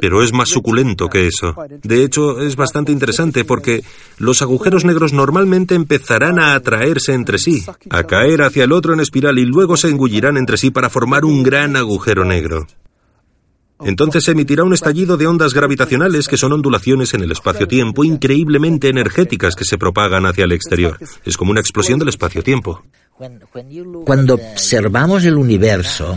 Pero 0.00 0.22
es 0.22 0.32
más 0.32 0.50
suculento 0.50 1.08
que 1.08 1.26
eso. 1.26 1.56
De 1.82 2.04
hecho, 2.04 2.40
es 2.40 2.54
bastante 2.54 2.92
interesante 2.92 3.44
porque 3.44 3.82
los 4.18 4.42
agujeros 4.42 4.84
negros 4.84 5.12
normalmente 5.12 5.74
empezarán 5.74 6.38
a 6.38 6.54
atraerse 6.54 7.14
entre 7.14 7.38
sí, 7.38 7.64
a 7.90 8.04
caer 8.04 8.42
hacia 8.42 8.64
el 8.64 8.72
otro 8.72 8.92
en 8.92 9.00
espiral 9.00 9.38
y 9.38 9.46
luego 9.46 9.76
se 9.76 9.88
engullirán 9.88 10.36
entre 10.36 10.58
sí 10.58 10.70
para 10.70 10.90
formar 10.90 11.24
un 11.24 11.42
gran 11.42 11.74
agujero 11.74 12.24
negro. 12.24 12.66
Entonces 13.80 14.24
se 14.24 14.32
emitirá 14.32 14.62
un 14.62 14.74
estallido 14.74 15.16
de 15.16 15.26
ondas 15.26 15.52
gravitacionales 15.52 16.28
que 16.28 16.36
son 16.36 16.52
ondulaciones 16.52 17.12
en 17.14 17.22
el 17.22 17.32
espacio-tiempo 17.32 18.04
increíblemente 18.04 18.88
energéticas 18.88 19.56
que 19.56 19.64
se 19.64 19.78
propagan 19.78 20.26
hacia 20.26 20.44
el 20.44 20.52
exterior. 20.52 20.98
Es 21.24 21.36
como 21.36 21.50
una 21.50 21.60
explosión 21.60 21.98
del 21.98 22.10
espacio-tiempo. 22.10 22.84
Cuando 24.04 24.34
observamos 24.34 25.24
el 25.24 25.36
universo, 25.36 26.16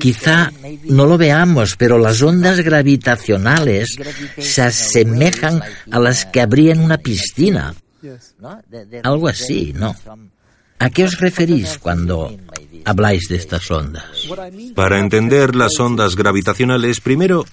Quizá 0.00 0.52
no 0.84 1.06
lo 1.06 1.18
veamos, 1.18 1.76
pero 1.76 1.98
las 1.98 2.22
ondas 2.22 2.60
gravitacionales 2.60 3.96
se 4.38 4.62
asemejan 4.62 5.62
a 5.90 5.98
las 5.98 6.24
que 6.26 6.40
habría 6.40 6.72
en 6.72 6.80
una 6.80 6.98
piscina. 6.98 7.74
Algo 9.02 9.28
así, 9.28 9.72
¿no? 9.74 9.94
¿A 10.78 10.90
qué 10.90 11.04
os 11.04 11.20
referís 11.20 11.78
cuando 11.78 12.36
habláis 12.84 13.28
de 13.28 13.36
estas 13.36 13.70
ondas? 13.70 14.28
Para 14.74 14.98
entender 14.98 15.54
las 15.54 15.78
ondas 15.78 16.16
gravitacionales, 16.16 17.00
primero 17.00 17.44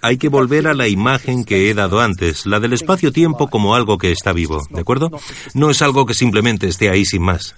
hay 0.00 0.16
que 0.18 0.28
volver 0.28 0.66
a 0.66 0.74
la 0.74 0.88
imagen 0.88 1.44
que 1.44 1.70
he 1.70 1.74
dado 1.74 2.00
antes, 2.00 2.46
la 2.46 2.60
del 2.60 2.74
espacio-tiempo 2.74 3.48
como 3.48 3.74
algo 3.74 3.98
que 3.98 4.12
está 4.12 4.32
vivo, 4.32 4.62
¿de 4.70 4.80
acuerdo? 4.80 5.10
No 5.54 5.70
es 5.70 5.82
algo 5.82 6.06
que 6.06 6.14
simplemente 6.14 6.68
esté 6.68 6.90
ahí 6.90 7.04
sin 7.04 7.22
más. 7.22 7.54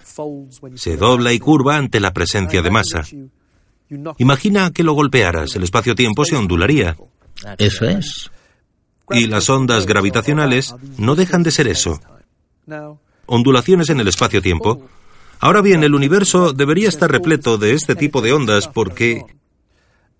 Se 0.74 0.96
dobla 0.96 1.32
y 1.32 1.38
curva 1.38 1.76
ante 1.76 2.00
la 2.00 2.12
presencia 2.12 2.62
de 2.62 2.70
masa. 2.70 3.04
Imagina 4.18 4.70
que 4.70 4.82
lo 4.82 4.94
golpearas, 4.94 5.54
el 5.56 5.62
espacio-tiempo 5.62 6.24
se 6.24 6.36
ondularía. 6.36 6.96
Eso 7.58 7.84
es. 7.84 8.30
Y 9.10 9.26
las 9.26 9.50
ondas 9.50 9.86
gravitacionales 9.86 10.74
no 10.96 11.14
dejan 11.14 11.42
de 11.42 11.50
ser 11.50 11.68
eso. 11.68 12.00
Ondulaciones 13.26 13.90
en 13.90 14.00
el 14.00 14.08
espacio-tiempo. 14.08 14.88
Ahora 15.40 15.60
bien, 15.60 15.84
el 15.84 15.94
universo 15.94 16.52
debería 16.52 16.88
estar 16.88 17.10
repleto 17.10 17.58
de 17.58 17.72
este 17.72 17.94
tipo 17.94 18.22
de 18.22 18.32
ondas 18.32 18.68
porque 18.68 19.24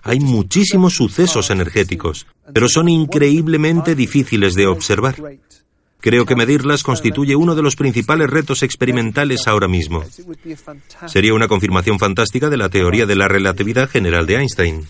hay 0.02 0.20
muchísimos 0.20 0.94
sucesos 0.94 1.48
energéticos, 1.50 2.26
pero 2.52 2.68
son 2.68 2.90
increíblemente 2.90 3.94
difíciles 3.94 4.54
de 4.54 4.66
observar. 4.66 5.16
Creo 6.04 6.24
que 6.26 6.36
medirlas 6.36 6.82
constituye 6.82 7.34
uno 7.34 7.54
de 7.54 7.62
los 7.62 7.76
principales 7.76 8.28
retos 8.28 8.62
experimentales 8.62 9.48
ahora 9.48 9.68
mismo. 9.68 10.02
Sería 11.06 11.32
una 11.32 11.48
confirmación 11.48 11.98
fantástica 11.98 12.50
de 12.50 12.58
la 12.58 12.68
teoría 12.68 13.06
de 13.06 13.16
la 13.16 13.26
relatividad 13.26 13.88
general 13.88 14.26
de 14.26 14.34
Einstein. 14.34 14.86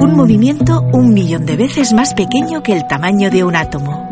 Un 0.00 0.16
movimiento 0.16 0.80
un 0.95 1.12
millón 1.12 1.45
de 1.45 1.57
veces 1.57 1.92
más 1.92 2.14
pequeño 2.14 2.62
que 2.62 2.73
el 2.73 2.87
tamaño 2.87 3.30
de 3.30 3.45
un 3.45 3.54
átomo. 3.54 4.09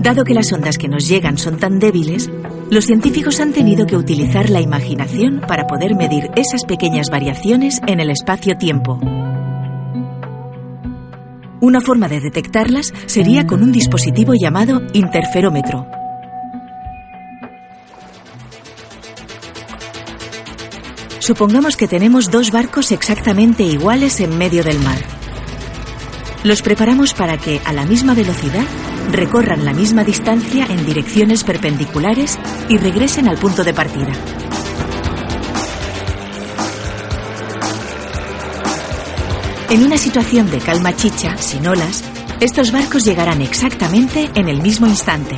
Dado 0.00 0.24
que 0.24 0.34
las 0.34 0.52
ondas 0.52 0.76
que 0.76 0.88
nos 0.88 1.06
llegan 1.06 1.38
son 1.38 1.60
tan 1.60 1.78
débiles, 1.78 2.28
los 2.68 2.86
científicos 2.86 3.38
han 3.38 3.52
tenido 3.52 3.86
que 3.86 3.96
utilizar 3.96 4.50
la 4.50 4.60
imaginación 4.60 5.40
para 5.46 5.68
poder 5.68 5.94
medir 5.94 6.32
esas 6.34 6.64
pequeñas 6.64 7.10
variaciones 7.10 7.80
en 7.86 8.00
el 8.00 8.10
espacio-tiempo. 8.10 8.98
Una 11.60 11.80
forma 11.80 12.08
de 12.08 12.18
detectarlas 12.18 12.92
sería 13.06 13.46
con 13.46 13.62
un 13.62 13.70
dispositivo 13.70 14.32
llamado 14.34 14.82
interferómetro, 14.94 15.86
Supongamos 21.22 21.76
que 21.76 21.86
tenemos 21.86 22.32
dos 22.32 22.50
barcos 22.50 22.90
exactamente 22.90 23.62
iguales 23.62 24.18
en 24.18 24.36
medio 24.36 24.64
del 24.64 24.80
mar. 24.80 24.98
Los 26.42 26.62
preparamos 26.62 27.14
para 27.14 27.38
que, 27.38 27.60
a 27.64 27.72
la 27.72 27.84
misma 27.86 28.12
velocidad, 28.12 28.64
recorran 29.12 29.64
la 29.64 29.72
misma 29.72 30.02
distancia 30.02 30.66
en 30.68 30.84
direcciones 30.84 31.44
perpendiculares 31.44 32.40
y 32.68 32.76
regresen 32.76 33.28
al 33.28 33.38
punto 33.38 33.62
de 33.62 33.72
partida. 33.72 34.10
En 39.70 39.84
una 39.84 39.98
situación 39.98 40.50
de 40.50 40.58
calma 40.58 40.96
chicha, 40.96 41.36
sin 41.36 41.68
olas, 41.68 42.02
estos 42.40 42.72
barcos 42.72 43.04
llegarán 43.04 43.42
exactamente 43.42 44.28
en 44.34 44.48
el 44.48 44.60
mismo 44.60 44.88
instante. 44.88 45.36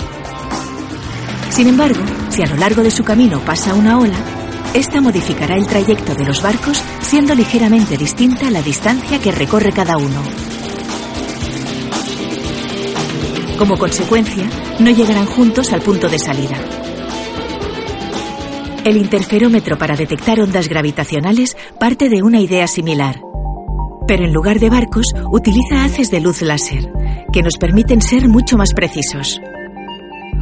Sin 1.50 1.68
embargo, 1.68 2.00
si 2.30 2.40
a 2.42 2.46
lo 2.46 2.56
largo 2.56 2.82
de 2.82 2.90
su 2.90 3.04
camino 3.04 3.40
pasa 3.40 3.74
una 3.74 3.98
ola, 3.98 4.43
esta 4.74 5.00
modificará 5.00 5.56
el 5.56 5.66
trayecto 5.66 6.14
de 6.14 6.24
los 6.24 6.42
barcos 6.42 6.82
siendo 7.00 7.34
ligeramente 7.34 7.96
distinta 7.96 8.50
la 8.50 8.60
distancia 8.60 9.20
que 9.20 9.30
recorre 9.30 9.72
cada 9.72 9.96
uno. 9.96 10.20
Como 13.56 13.76
consecuencia, 13.76 14.44
no 14.80 14.90
llegarán 14.90 15.26
juntos 15.26 15.72
al 15.72 15.80
punto 15.80 16.08
de 16.08 16.18
salida. 16.18 16.60
El 18.84 18.96
interferómetro 18.96 19.78
para 19.78 19.96
detectar 19.96 20.40
ondas 20.40 20.68
gravitacionales 20.68 21.56
parte 21.78 22.08
de 22.08 22.22
una 22.22 22.40
idea 22.40 22.66
similar. 22.66 23.20
Pero 24.08 24.24
en 24.24 24.32
lugar 24.32 24.58
de 24.58 24.70
barcos, 24.70 25.06
utiliza 25.30 25.84
haces 25.84 26.10
de 26.10 26.20
luz 26.20 26.42
láser, 26.42 26.90
que 27.32 27.42
nos 27.42 27.56
permiten 27.56 28.02
ser 28.02 28.28
mucho 28.28 28.58
más 28.58 28.74
precisos. 28.74 29.40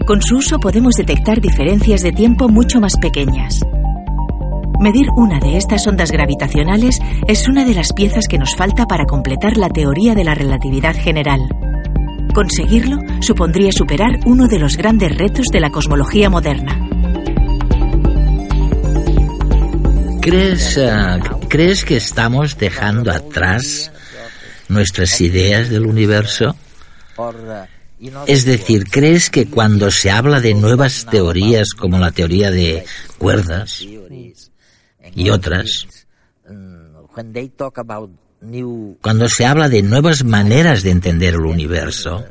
Con 0.06 0.22
su 0.22 0.38
uso 0.38 0.58
podemos 0.58 0.94
detectar 0.94 1.40
diferencias 1.40 2.02
de 2.02 2.12
tiempo 2.12 2.48
mucho 2.48 2.80
más 2.80 2.94
pequeñas. 3.00 3.60
Medir 4.80 5.08
una 5.16 5.38
de 5.38 5.56
estas 5.56 5.86
ondas 5.86 6.10
gravitacionales 6.10 6.98
es 7.28 7.48
una 7.48 7.64
de 7.64 7.74
las 7.74 7.92
piezas 7.92 8.26
que 8.28 8.38
nos 8.38 8.56
falta 8.56 8.86
para 8.86 9.04
completar 9.04 9.56
la 9.56 9.68
teoría 9.68 10.14
de 10.14 10.24
la 10.24 10.34
relatividad 10.34 10.94
general. 10.96 11.40
Conseguirlo 12.34 12.98
supondría 13.20 13.70
superar 13.72 14.20
uno 14.26 14.48
de 14.48 14.58
los 14.58 14.76
grandes 14.76 15.16
retos 15.16 15.46
de 15.52 15.60
la 15.60 15.70
cosmología 15.70 16.30
moderna. 16.30 16.88
¿Crees, 20.20 20.76
eh, 20.78 20.90
¿crees 21.48 21.84
que 21.84 21.96
estamos 21.96 22.56
dejando 22.58 23.10
atrás 23.10 23.92
nuestras 24.68 25.20
ideas 25.20 25.68
del 25.68 25.86
universo? 25.86 26.56
Es 28.26 28.44
decir, 28.44 28.84
¿crees 28.90 29.30
que 29.30 29.46
cuando 29.46 29.90
se 29.90 30.10
habla 30.10 30.40
de 30.40 30.54
nuevas 30.54 31.06
teorías 31.10 31.70
como 31.70 31.98
la 31.98 32.10
teoría 32.10 32.50
de 32.50 32.84
cuerdas 33.18 33.84
y 35.14 35.30
otras, 35.30 35.86
cuando 39.00 39.28
se 39.28 39.46
habla 39.46 39.68
de 39.68 39.82
nuevas 39.82 40.24
maneras 40.24 40.82
de 40.82 40.90
entender 40.90 41.34
el 41.34 41.46
universo, 41.46 42.24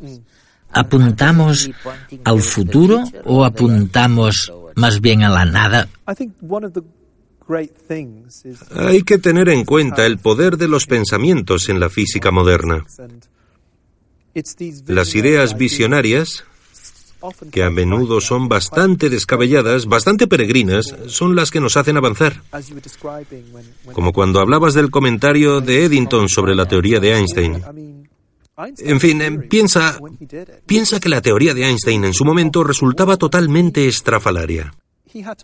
¿apuntamos 0.71 1.69
al 2.23 2.41
futuro 2.41 3.03
o 3.25 3.45
apuntamos 3.45 4.51
más 4.75 5.01
bien 5.01 5.23
a 5.23 5.29
la 5.29 5.45
nada? 5.45 5.87
Hay 8.75 9.03
que 9.03 9.17
tener 9.17 9.49
en 9.49 9.65
cuenta 9.65 10.05
el 10.05 10.17
poder 10.17 10.57
de 10.57 10.67
los 10.67 10.85
pensamientos 10.85 11.69
en 11.69 11.79
la 11.79 11.89
física 11.89 12.31
moderna. 12.31 12.85
Las 14.87 15.15
ideas 15.15 15.57
visionarias, 15.57 16.45
que 17.51 17.63
a 17.63 17.69
menudo 17.69 18.21
son 18.21 18.47
bastante 18.47 19.09
descabelladas, 19.09 19.85
bastante 19.85 20.27
peregrinas, 20.27 20.95
son 21.07 21.35
las 21.35 21.51
que 21.51 21.59
nos 21.59 21.77
hacen 21.77 21.97
avanzar. 21.97 22.41
Como 23.93 24.13
cuando 24.13 24.39
hablabas 24.39 24.73
del 24.73 24.91
comentario 24.91 25.61
de 25.61 25.85
Eddington 25.85 26.29
sobre 26.29 26.55
la 26.55 26.67
teoría 26.67 26.99
de 26.99 27.15
Einstein. 27.15 27.63
En 28.77 28.99
fin, 28.99 29.21
em, 29.21 29.47
piensa, 29.47 29.97
piensa 30.65 30.99
que 30.99 31.09
la 31.09 31.21
teoría 31.21 31.53
de 31.53 31.65
Einstein 31.65 32.03
en 32.05 32.13
su 32.13 32.25
momento 32.25 32.63
resultaba 32.63 33.17
totalmente 33.17 33.87
estrafalaria. 33.87 34.71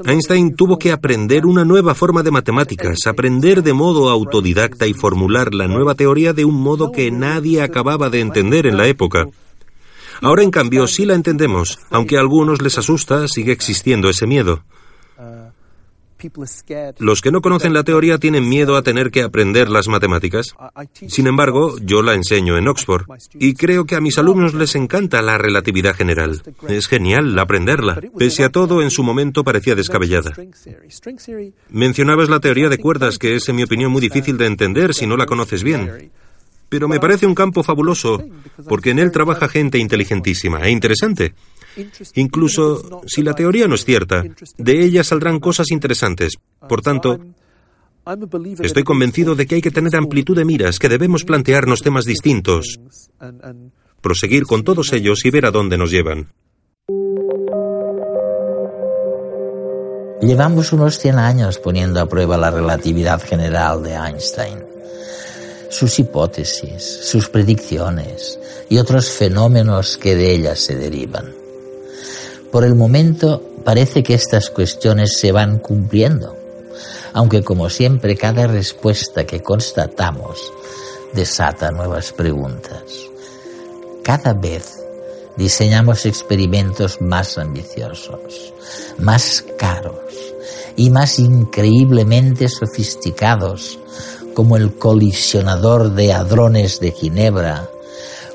Einstein 0.06 0.56
tuvo 0.56 0.78
que 0.78 0.92
aprender 0.92 1.46
una 1.46 1.66
nueva 1.66 1.94
forma 1.94 2.24
de 2.24 2.32
matemáticas, 2.32 3.06
aprender 3.06 3.64
de 3.64 3.74
modo 3.74 4.10
autodidacta 4.10 4.88
y 4.88 4.94
formular 4.94 5.54
la 5.54 5.68
nueva 5.68 5.96
teoría 5.96 6.32
de 6.32 6.46
un 6.46 6.56
modo 6.56 6.92
que 6.92 7.12
nadie 7.12 7.62
acababa 7.62 8.10
de 8.10 8.22
entender 8.22 8.66
en 8.66 8.78
la 8.78 8.88
época. 8.88 9.28
Ahora, 10.22 10.44
en 10.44 10.52
cambio, 10.52 10.88
sí 10.88 11.06
la 11.06 11.16
entendemos, 11.16 11.80
aunque 11.90 12.18
a 12.18 12.22
algunos 12.22 12.62
les 12.62 12.78
asusta, 12.78 13.28
sigue 13.28 13.52
existiendo 13.52 14.10
ese 14.10 14.28
miedo. 14.28 14.64
Los 17.00 17.22
que 17.22 17.32
no 17.32 17.42
conocen 17.42 17.74
la 17.74 17.84
teoría 17.84 18.18
tienen 18.18 18.50
miedo 18.50 18.76
a 18.76 18.82
tener 18.82 19.12
que 19.12 19.22
aprender 19.22 19.70
las 19.70 19.88
matemáticas. 19.88 20.48
Sin 21.08 21.28
embargo, 21.28 21.76
yo 21.80 22.02
la 22.02 22.14
enseño 22.14 22.58
en 22.58 22.68
Oxford 22.68 23.06
y 23.36 23.54
creo 23.54 23.86
que 23.86 23.96
a 23.96 24.02
mis 24.02 24.18
alumnos 24.18 24.54
les 24.54 24.76
encanta 24.76 25.22
la 25.22 25.38
relatividad 25.38 25.96
general. 25.96 26.42
Es 26.68 26.88
genial 26.88 27.38
aprenderla. 27.38 28.02
Pese 28.18 28.44
a 28.44 28.50
todo, 28.50 28.82
en 28.82 28.90
su 28.90 29.04
momento 29.04 29.44
parecía 29.44 29.76
descabellada. 29.76 30.32
Mencionabas 31.70 32.30
la 32.30 32.40
teoría 32.40 32.70
de 32.70 32.80
cuerdas, 32.80 33.20
que 33.20 33.36
es, 33.36 33.48
en 33.50 33.56
mi 33.56 33.64
opinión, 33.64 33.92
muy 33.92 34.02
difícil 34.02 34.38
de 34.38 34.48
entender 34.48 34.94
si 34.94 35.06
no 35.06 35.18
la 35.18 35.26
conoces 35.26 35.64
bien. 35.64 36.12
Pero 36.70 36.88
me 36.88 37.00
parece 37.00 37.26
un 37.26 37.36
campo 37.36 37.64
fabuloso, 37.64 38.24
porque 38.68 38.92
en 38.92 39.00
él 39.00 39.12
trabaja 39.12 39.48
gente 39.48 39.78
inteligentísima 39.78 40.62
e 40.62 40.72
interesante. 40.72 41.34
Incluso 42.16 43.02
si 43.06 43.22
la 43.24 43.34
teoría 43.34 43.68
no 43.68 43.76
es 43.76 43.86
cierta, 43.86 44.24
de 44.58 44.84
ella 44.84 45.04
saldrán 45.04 45.40
cosas 45.40 45.72
interesantes. 45.72 46.34
Por 46.68 46.82
tanto, 46.82 47.20
estoy 48.60 48.84
convencido 48.84 49.36
de 49.36 49.46
que 49.46 49.56
hay 49.56 49.62
que 49.62 49.72
tener 49.72 49.96
amplitud 49.96 50.36
de 50.36 50.46
miras, 50.46 50.80
que 50.80 50.90
debemos 50.90 51.24
plantearnos 51.24 51.82
temas 51.82 52.06
distintos, 52.06 52.80
proseguir 54.02 54.46
con 54.46 54.64
todos 54.64 54.92
ellos 54.94 55.24
y 55.26 55.30
ver 55.30 55.46
a 55.46 55.52
dónde 55.52 55.78
nos 55.78 55.92
llevan. 55.92 56.30
Llevamos 60.20 60.74
unos 60.74 60.98
100 60.98 61.20
años 61.20 61.60
poniendo 61.60 62.02
a 62.02 62.10
prueba 62.10 62.38
la 62.38 62.50
relatividad 62.50 63.22
general 63.22 63.84
de 63.84 63.94
Einstein 63.94 64.77
sus 65.70 66.00
hipótesis, 66.00 66.84
sus 67.04 67.30
predicciones 67.30 68.40
y 68.70 68.78
otros 68.78 69.10
fenómenos 69.10 69.98
que 69.98 70.16
de 70.16 70.32
ellas 70.32 70.60
se 70.60 70.76
derivan. 70.76 71.34
Por 72.52 72.64
el 72.64 72.76
momento 72.76 73.44
parece 73.64 74.04
que 74.04 74.14
estas 74.14 74.50
cuestiones 74.50 75.18
se 75.18 75.32
van 75.32 75.60
cumpliendo, 75.60 76.36
aunque 77.14 77.44
como 77.44 77.70
siempre 77.70 78.16
cada 78.16 78.48
respuesta 78.48 79.26
que 79.26 79.42
constatamos 79.42 80.52
desata 81.14 81.72
nuevas 81.72 82.14
preguntas. 82.14 82.82
Cada 84.04 84.34
vez 84.34 84.84
diseñamos 85.36 86.06
experimentos 86.06 87.02
más 87.02 87.38
ambiciosos, 87.38 88.54
más 88.98 89.44
caros 89.58 89.96
y 90.76 90.90
más 90.90 91.20
increíblemente 91.20 92.48
sofisticados 92.50 93.80
como 94.38 94.56
el 94.56 94.76
colisionador 94.76 95.96
de 95.96 96.14
hadrones 96.14 96.80
de 96.80 96.92
Ginebra 96.92 97.68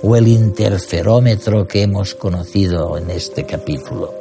o 0.02 0.16
el 0.16 0.26
interferómetro 0.26 1.68
que 1.68 1.82
hemos 1.82 2.16
conocido 2.16 2.98
en 2.98 3.08
este 3.08 3.46
capítulo. 3.46 4.12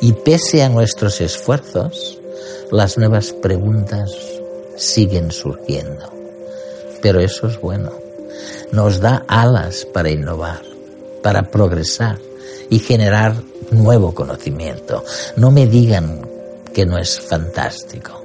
Y 0.00 0.12
pese 0.12 0.62
a 0.62 0.68
nuestros 0.68 1.20
esfuerzos, 1.20 2.20
las 2.70 2.96
nuevas 2.96 3.32
preguntas 3.32 4.12
siguen 4.76 5.32
surgiendo. 5.32 6.12
Pero 7.02 7.18
eso 7.18 7.48
es 7.48 7.60
bueno. 7.60 7.90
Nos 8.70 9.00
da 9.00 9.24
alas 9.26 9.84
para 9.92 10.10
innovar, 10.10 10.62
para 11.24 11.50
progresar 11.50 12.20
y 12.70 12.78
generar 12.78 13.34
nuevo 13.72 14.14
conocimiento. 14.14 15.02
No 15.34 15.50
me 15.50 15.66
digan 15.66 16.20
que 16.72 16.86
no 16.86 16.98
es 16.98 17.18
fantástico. 17.18 18.22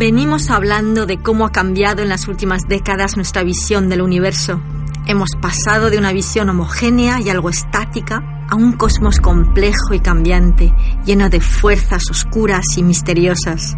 Venimos 0.00 0.48
hablando 0.48 1.04
de 1.04 1.20
cómo 1.20 1.44
ha 1.44 1.52
cambiado 1.52 2.00
en 2.00 2.08
las 2.08 2.26
últimas 2.26 2.62
décadas 2.66 3.16
nuestra 3.16 3.42
visión 3.42 3.90
del 3.90 4.00
universo. 4.00 4.58
Hemos 5.06 5.28
pasado 5.42 5.90
de 5.90 5.98
una 5.98 6.10
visión 6.10 6.48
homogénea 6.48 7.20
y 7.20 7.28
algo 7.28 7.50
estática 7.50 8.46
a 8.48 8.54
un 8.54 8.72
cosmos 8.78 9.20
complejo 9.20 9.92
y 9.92 10.00
cambiante, 10.00 10.72
lleno 11.04 11.28
de 11.28 11.42
fuerzas 11.42 12.04
oscuras 12.10 12.64
y 12.78 12.82
misteriosas. 12.82 13.76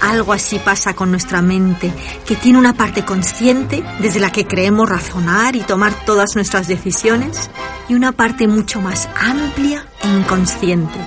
Algo 0.00 0.32
así 0.32 0.58
pasa 0.58 0.94
con 0.94 1.12
nuestra 1.12 1.42
mente, 1.42 1.92
que 2.26 2.34
tiene 2.34 2.58
una 2.58 2.74
parte 2.74 3.04
consciente 3.04 3.84
desde 4.00 4.18
la 4.18 4.32
que 4.32 4.48
creemos 4.48 4.90
razonar 4.90 5.54
y 5.54 5.60
tomar 5.60 5.94
todas 6.04 6.34
nuestras 6.34 6.66
decisiones, 6.66 7.50
y 7.88 7.94
una 7.94 8.10
parte 8.10 8.48
mucho 8.48 8.80
más 8.80 9.08
amplia 9.16 9.86
e 10.02 10.08
inconsciente, 10.08 10.98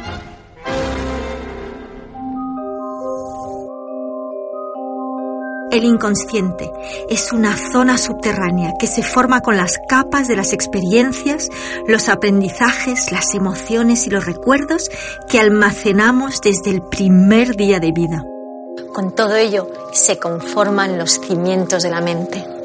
El 5.71 5.85
inconsciente 5.85 6.69
es 7.09 7.31
una 7.31 7.55
zona 7.55 7.97
subterránea 7.97 8.73
que 8.77 8.87
se 8.87 9.03
forma 9.03 9.39
con 9.39 9.55
las 9.55 9.79
capas 9.87 10.27
de 10.27 10.35
las 10.35 10.51
experiencias, 10.51 11.47
los 11.87 12.09
aprendizajes, 12.09 13.13
las 13.13 13.33
emociones 13.33 14.05
y 14.05 14.09
los 14.09 14.25
recuerdos 14.25 14.91
que 15.29 15.39
almacenamos 15.39 16.41
desde 16.41 16.71
el 16.71 16.81
primer 16.81 17.55
día 17.55 17.79
de 17.79 17.93
vida. 17.93 18.21
Con 18.93 19.15
todo 19.15 19.37
ello 19.37 19.69
se 19.93 20.19
conforman 20.19 20.97
los 20.97 21.21
cimientos 21.21 21.83
de 21.83 21.89
la 21.89 22.01
mente. 22.01 22.60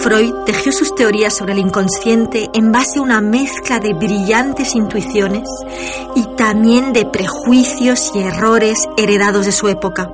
Freud 0.00 0.32
tejió 0.46 0.72
sus 0.72 0.94
teorías 0.94 1.36
sobre 1.36 1.52
el 1.52 1.58
inconsciente 1.58 2.48
en 2.54 2.72
base 2.72 2.98
a 2.98 3.02
una 3.02 3.20
mezcla 3.20 3.78
de 3.78 3.94
brillantes 3.94 4.74
intuiciones 4.74 5.48
y 6.14 6.24
también 6.36 6.92
de 6.92 7.04
prejuicios 7.04 8.12
y 8.14 8.20
errores 8.20 8.88
heredados 8.96 9.46
de 9.46 9.52
su 9.52 9.68
época. 9.68 10.10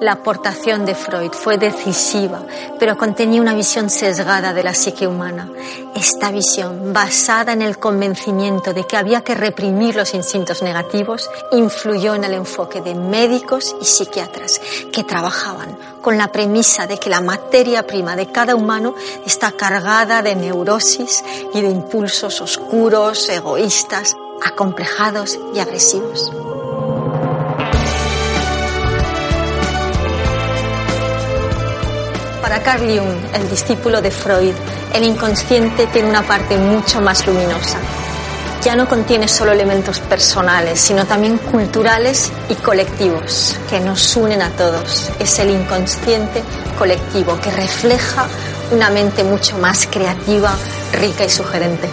La 0.00 0.12
aportación 0.12 0.84
de 0.84 0.94
Freud 0.94 1.32
fue 1.32 1.56
decisiva, 1.56 2.42
pero 2.78 2.96
contenía 2.96 3.40
una 3.40 3.54
visión 3.54 3.90
sesgada 3.90 4.52
de 4.52 4.62
la 4.62 4.74
psique 4.74 5.06
humana. 5.06 5.48
Esta 5.94 6.30
visión, 6.30 6.92
basada 6.92 7.52
en 7.52 7.62
el 7.62 7.78
convencimiento 7.78 8.74
de 8.74 8.84
que 8.84 8.96
había 8.96 9.22
que 9.22 9.34
reprimir 9.34 9.94
los 9.94 10.12
instintos 10.14 10.62
negativos, 10.62 11.30
influyó 11.52 12.14
en 12.14 12.24
el 12.24 12.34
enfoque 12.34 12.80
de 12.80 12.94
médicos 12.94 13.76
y 13.80 13.84
psiquiatras 13.84 14.60
que 14.92 15.04
trabajaban 15.04 15.78
con 16.02 16.18
la 16.18 16.28
premisa 16.28 16.86
de 16.86 16.98
que 16.98 17.08
la 17.08 17.20
materia 17.20 17.86
prima 17.86 18.16
de 18.16 18.30
cada 18.30 18.56
humano 18.56 18.94
está 19.24 19.52
cargada 19.52 20.22
de 20.22 20.34
neurosis 20.34 21.24
y 21.54 21.62
de 21.62 21.70
impulsos 21.70 22.40
oscuros, 22.40 23.28
egoístas, 23.28 24.16
acomplejados 24.44 25.38
y 25.54 25.60
agresivos. 25.60 26.30
Para 32.44 32.62
Carl 32.62 32.82
Jung, 32.82 33.16
el 33.32 33.48
discípulo 33.48 34.02
de 34.02 34.10
Freud, 34.10 34.52
el 34.92 35.02
inconsciente 35.02 35.86
tiene 35.86 36.10
una 36.10 36.20
parte 36.20 36.58
mucho 36.58 37.00
más 37.00 37.26
luminosa. 37.26 37.78
Ya 38.62 38.76
no 38.76 38.86
contiene 38.86 39.28
solo 39.28 39.52
elementos 39.52 39.98
personales, 40.00 40.78
sino 40.78 41.06
también 41.06 41.38
culturales 41.38 42.30
y 42.50 42.54
colectivos 42.56 43.58
que 43.70 43.80
nos 43.80 44.14
unen 44.18 44.42
a 44.42 44.50
todos. 44.50 45.10
Es 45.18 45.38
el 45.38 45.52
inconsciente 45.52 46.42
colectivo 46.78 47.40
que 47.40 47.50
refleja 47.50 48.26
una 48.72 48.90
mente 48.90 49.24
mucho 49.24 49.56
más 49.56 49.88
creativa, 49.90 50.54
rica 50.92 51.24
y 51.24 51.30
sugerente. 51.30 51.88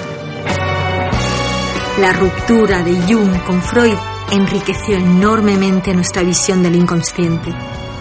La 2.02 2.12
ruptura 2.12 2.84
de 2.84 2.94
Jung 3.08 3.42
con 3.46 3.62
Freud 3.62 3.98
enriqueció 4.30 4.98
enormemente 4.98 5.94
nuestra 5.94 6.24
visión 6.24 6.62
del 6.62 6.76
inconsciente. 6.76 7.54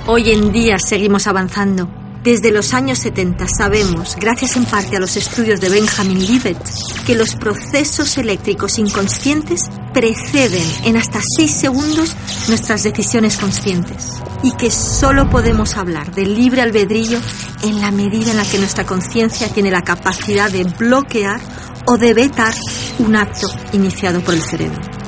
Hoy 0.08 0.32
en 0.32 0.50
día 0.50 0.78
seguimos 0.80 1.28
avanzando. 1.28 1.99
Desde 2.22 2.50
los 2.50 2.74
años 2.74 2.98
70 2.98 3.46
sabemos, 3.48 4.14
gracias 4.16 4.54
en 4.56 4.66
parte 4.66 4.94
a 4.94 5.00
los 5.00 5.16
estudios 5.16 5.58
de 5.58 5.70
Benjamin 5.70 6.18
Libet, 6.18 6.58
que 7.06 7.14
los 7.14 7.34
procesos 7.34 8.18
eléctricos 8.18 8.78
inconscientes 8.78 9.70
preceden 9.94 10.66
en 10.84 10.98
hasta 10.98 11.20
6 11.36 11.50
segundos 11.50 12.14
nuestras 12.48 12.82
decisiones 12.82 13.38
conscientes 13.38 14.20
y 14.42 14.54
que 14.56 14.70
solo 14.70 15.30
podemos 15.30 15.78
hablar 15.78 16.14
de 16.14 16.26
libre 16.26 16.60
albedrío 16.60 17.18
en 17.62 17.80
la 17.80 17.90
medida 17.90 18.32
en 18.32 18.36
la 18.36 18.44
que 18.44 18.58
nuestra 18.58 18.84
conciencia 18.84 19.48
tiene 19.48 19.70
la 19.70 19.80
capacidad 19.80 20.50
de 20.50 20.64
bloquear 20.64 21.40
o 21.86 21.96
de 21.96 22.12
vetar 22.12 22.54
un 22.98 23.16
acto 23.16 23.48
iniciado 23.72 24.20
por 24.20 24.34
el 24.34 24.42
cerebro. 24.42 24.99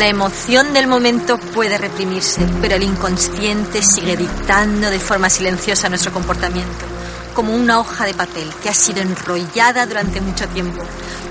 La 0.00 0.08
emoción 0.08 0.72
del 0.72 0.86
momento 0.86 1.36
puede 1.36 1.76
reprimirse, 1.76 2.40
pero 2.62 2.76
el 2.76 2.84
inconsciente 2.84 3.82
sigue 3.82 4.16
dictando 4.16 4.90
de 4.90 4.98
forma 4.98 5.28
silenciosa 5.28 5.90
nuestro 5.90 6.10
comportamiento, 6.10 6.86
como 7.34 7.54
una 7.54 7.78
hoja 7.78 8.06
de 8.06 8.14
papel 8.14 8.50
que 8.62 8.70
ha 8.70 8.74
sido 8.74 9.02
enrollada 9.02 9.84
durante 9.84 10.22
mucho 10.22 10.48
tiempo. 10.48 10.80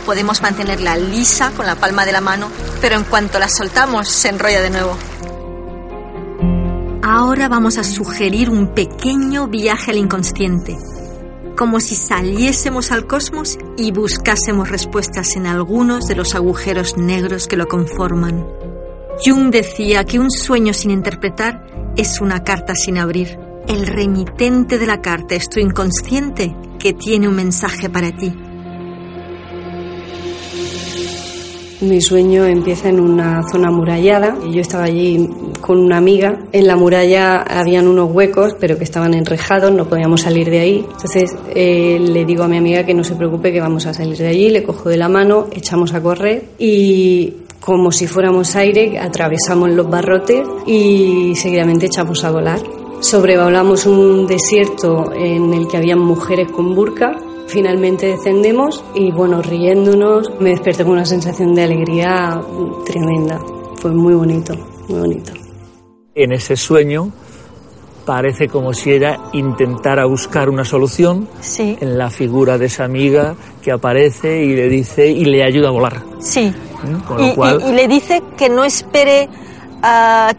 Podemos 0.06 0.44
mantenerla 0.44 0.98
lisa 0.98 1.50
con 1.58 1.66
la 1.66 1.78
palma 1.78 2.06
de 2.06 2.12
la 2.12 2.22
mano, 2.22 2.52
pero 2.80 2.96
en 2.96 3.06
cuanto 3.06 3.40
la 3.40 3.50
soltamos 3.50 4.08
se 4.08 4.30
enrolla 4.30 4.62
de 4.62 4.70
nuevo. 4.70 4.96
Ahora 7.02 7.50
vamos 7.50 7.80
a 7.80 7.84
sugerir 7.84 8.52
un 8.52 8.76
pequeño 8.76 9.48
viaje 9.48 9.90
al 9.90 9.98
inconsciente, 9.98 10.78
como 11.60 11.82
si 11.82 11.94
saliésemos 11.94 12.90
al 12.94 13.06
cosmos 13.06 13.58
y 13.76 13.92
buscásemos 13.92 14.70
respuestas 14.70 15.36
en 15.36 15.46
algunos 15.46 16.08
de 16.08 16.16
los 16.16 16.34
agujeros 16.34 16.96
negros 16.96 17.48
que 17.48 17.58
lo 17.58 17.68
conforman. 17.68 18.48
Jung 19.26 19.52
decía 19.52 20.06
que 20.06 20.20
un 20.20 20.32
sueño 20.32 20.74
sin 20.74 20.92
interpretar 20.92 21.68
es 21.98 22.22
una 22.22 22.46
carta 22.46 22.76
sin 22.76 22.98
abrir. 22.98 23.38
El 23.68 23.88
remitente 23.88 24.80
de 24.80 24.88
la 24.88 25.02
carta 25.02 25.36
es 25.36 25.50
tu 25.50 25.60
inconsciente 25.60 26.56
que 26.80 26.94
tiene 26.94 27.28
un 27.28 27.36
mensaje 27.36 27.90
para 27.90 28.16
ti. 28.16 28.34
Mi 31.82 32.02
sueño 32.02 32.44
empieza 32.44 32.90
en 32.90 33.00
una 33.00 33.42
zona 33.50 33.70
amurallada 33.70 34.38
y 34.46 34.54
yo 34.54 34.60
estaba 34.60 34.84
allí 34.84 35.30
con 35.62 35.80
una 35.80 35.96
amiga. 35.96 36.38
En 36.52 36.68
la 36.68 36.76
muralla 36.76 37.38
habían 37.42 37.88
unos 37.88 38.12
huecos, 38.12 38.54
pero 38.60 38.78
que 38.78 38.84
estaban 38.84 39.14
enrejados, 39.14 39.72
no 39.72 39.88
podíamos 39.88 40.22
salir 40.22 40.50
de 40.50 40.60
ahí. 40.60 40.86
Entonces 40.92 41.34
eh, 41.56 41.98
le 41.98 42.26
digo 42.26 42.44
a 42.44 42.50
mi 42.50 42.58
amiga 42.58 42.86
que 42.86 42.94
no 42.94 43.06
se 43.06 43.16
preocupe, 43.16 43.54
que 43.54 43.62
vamos 43.62 43.86
a 43.86 43.94
salir 43.94 44.18
de 44.18 44.28
allí. 44.28 44.50
Le 44.50 44.62
cojo 44.62 44.90
de 44.90 44.98
la 44.98 45.08
mano, 45.08 45.48
echamos 45.54 45.94
a 45.94 46.02
correr 46.02 46.50
y 46.60 47.34
como 47.62 47.94
si 47.94 48.08
fuéramos 48.08 48.58
aire, 48.58 49.00
atravesamos 49.00 49.70
los 49.70 49.90
barrotes 49.90 50.42
y 50.68 51.34
seguidamente 51.36 51.86
echamos 51.86 52.26
a 52.26 52.32
volar. 52.32 52.60
Sobrevolamos 53.00 53.86
un 53.86 54.28
desierto 54.28 55.14
en 55.14 55.54
el 55.54 55.70
que 55.70 55.78
había 55.78 55.96
mujeres 55.96 56.52
con 56.52 56.76
burka 56.76 57.16
Finalmente 57.50 58.06
descendemos 58.06 58.84
y 58.94 59.12
bueno, 59.12 59.42
riéndonos, 59.42 60.30
me 60.40 60.52
desperté 60.52 60.84
con 60.84 60.94
una 60.94 61.06
sensación 61.06 61.56
de 61.56 61.64
alegría 61.64 62.40
tremenda. 62.86 63.40
Fue 63.78 63.92
muy 63.92 64.14
bonito, 64.14 64.54
muy 64.88 65.00
bonito. 65.00 65.32
En 66.14 66.32
ese 66.32 66.56
sueño 66.56 67.12
parece 68.06 68.48
como 68.48 68.72
si 68.74 68.92
ella 68.92 69.18
intentara 69.34 70.06
buscar 70.06 70.48
una 70.48 70.64
solución 70.64 71.28
en 71.58 71.98
la 71.98 72.12
figura 72.12 72.60
de 72.60 72.68
esa 72.68 72.84
amiga 72.84 73.36
que 73.64 73.72
aparece 73.72 74.44
y 74.44 74.56
le 74.56 74.70
dice 74.70 75.08
y 75.10 75.26
le 75.26 75.44
ayuda 75.44 75.70
a 75.70 75.72
volar. 75.72 76.04
Sí. 76.20 76.54
¿Mm? 76.84 77.68
y 77.68 77.74
le 77.74 77.88
dice 77.88 78.22
que 78.38 78.48
no 78.48 78.64
espere 78.64 79.28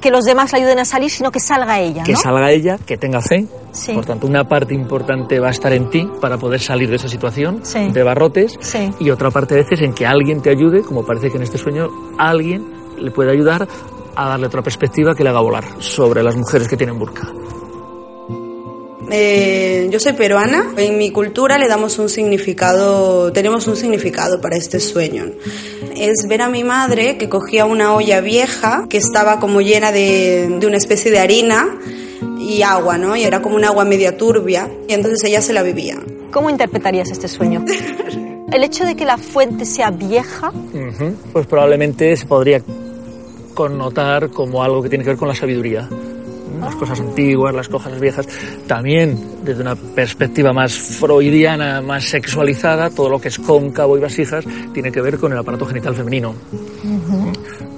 que 0.01 0.11
los 0.11 0.25
demás 0.25 0.53
la 0.53 0.59
ayuden 0.59 0.79
a 0.79 0.85
salir, 0.85 1.11
sino 1.11 1.31
que 1.31 1.41
salga 1.41 1.81
ella. 1.81 2.03
Que 2.03 2.17
salga 2.17 2.51
ella, 2.51 2.79
que 2.79 2.97
tenga 2.97 3.21
fe. 3.21 3.47
Por 3.95 4.05
tanto, 4.05 4.27
una 4.27 4.45
parte 4.45 4.75
importante 4.75 5.39
va 5.39 5.49
a 5.49 5.51
estar 5.53 5.73
en 5.73 5.91
ti 5.91 6.09
para 6.21 6.39
poder 6.39 6.61
salir 6.61 6.91
de 6.91 6.97
esa 6.97 7.09
situación 7.09 7.63
de 7.93 8.03
barrotes 8.03 8.59
y 8.99 9.11
otra 9.11 9.31
parte 9.31 9.55
a 9.55 9.59
veces 9.59 9.81
en 9.83 9.93
que 9.93 10.07
alguien 10.07 10.43
te 10.43 10.51
ayude, 10.51 10.83
como 10.83 11.05
parece 11.05 11.31
que 11.31 11.37
en 11.37 11.45
este 11.45 11.59
sueño 11.59 11.89
alguien 12.19 12.67
le 12.99 13.11
puede 13.11 13.31
ayudar 13.33 13.67
a 14.17 14.29
darle 14.29 14.47
otra 14.47 14.63
perspectiva 14.63 15.15
que 15.15 15.23
le 15.23 15.31
haga 15.31 15.41
volar 15.41 15.65
sobre 15.79 16.23
las 16.23 16.37
mujeres 16.37 16.69
que 16.69 16.77
tienen 16.77 16.99
burka. 16.99 17.29
Eh, 19.11 19.89
yo 19.91 19.99
soy 19.99 20.13
peruana. 20.13 20.73
En 20.77 20.99
mi 20.99 21.11
cultura 21.11 21.59
le 21.59 21.69
damos 21.69 21.99
un 21.99 22.09
significado, 22.09 23.33
tenemos 23.33 23.67
un 23.67 23.77
significado 23.77 24.41
para 24.41 24.57
este 24.57 24.81
sueño. 24.81 25.27
Es 25.97 26.27
ver 26.29 26.43
a 26.43 26.49
mi 26.49 26.65
madre 26.65 27.19
que 27.19 27.29
cogía 27.29 27.65
una 27.67 27.95
olla 27.95 28.21
vieja 28.21 28.87
que 28.89 28.99
estaba 28.99 29.41
como 29.41 29.61
llena 29.61 29.93
de, 29.93 30.57
de 30.61 30.67
una 30.67 30.77
especie 30.77 31.11
de 31.11 31.19
harina 31.19 31.67
y 32.39 32.63
agua, 32.63 32.99
¿no? 32.99 33.17
Y 33.17 33.25
era 33.25 33.43
como 33.43 33.57
un 33.57 33.65
agua 33.65 33.85
media 33.85 34.17
turbia. 34.17 34.71
Y 34.89 34.93
entonces 34.93 35.25
ella 35.25 35.43
se 35.43 35.53
la 35.53 35.63
vivía. 35.63 35.99
¿Cómo 36.31 36.49
interpretarías 36.49 37.11
este 37.11 37.29
sueño? 37.29 37.65
El 38.53 38.65
hecho 38.65 38.85
de 38.85 38.97
que 38.97 39.05
la 39.05 39.17
fuente 39.17 39.65
sea 39.65 39.91
vieja. 39.91 40.53
Pues 41.33 41.47
probablemente 41.47 42.17
se 42.17 42.27
podría 42.27 42.63
connotar 43.55 44.31
como 44.31 44.63
algo 44.63 44.83
que 44.83 44.89
tiene 44.89 45.05
que 45.05 45.11
ver 45.11 45.19
con 45.19 45.29
la 45.29 45.35
sabiduría 45.35 45.89
las 46.61 46.77
cosas 46.77 47.01
antiguas, 47.01 47.55
las 47.55 47.69
cosas 47.69 47.99
viejas, 48.01 48.27
también 48.67 49.19
desde 49.45 49.63
una 49.63 49.75
perspectiva 49.75 50.53
más 50.53 50.73
freudiana, 50.73 51.81
más 51.81 52.05
sexualizada, 52.05 52.91
todo 52.91 53.09
lo 53.09 53.21
que 53.21 53.29
es 53.29 53.39
cóncavo 53.39 53.97
y 53.97 54.01
vasijas 54.01 54.45
tiene 54.73 54.93
que 54.93 55.01
ver 55.01 55.19
con 55.19 55.33
el 55.33 55.39
aparato 55.39 55.67
genital 55.67 55.95
femenino. 55.95 56.35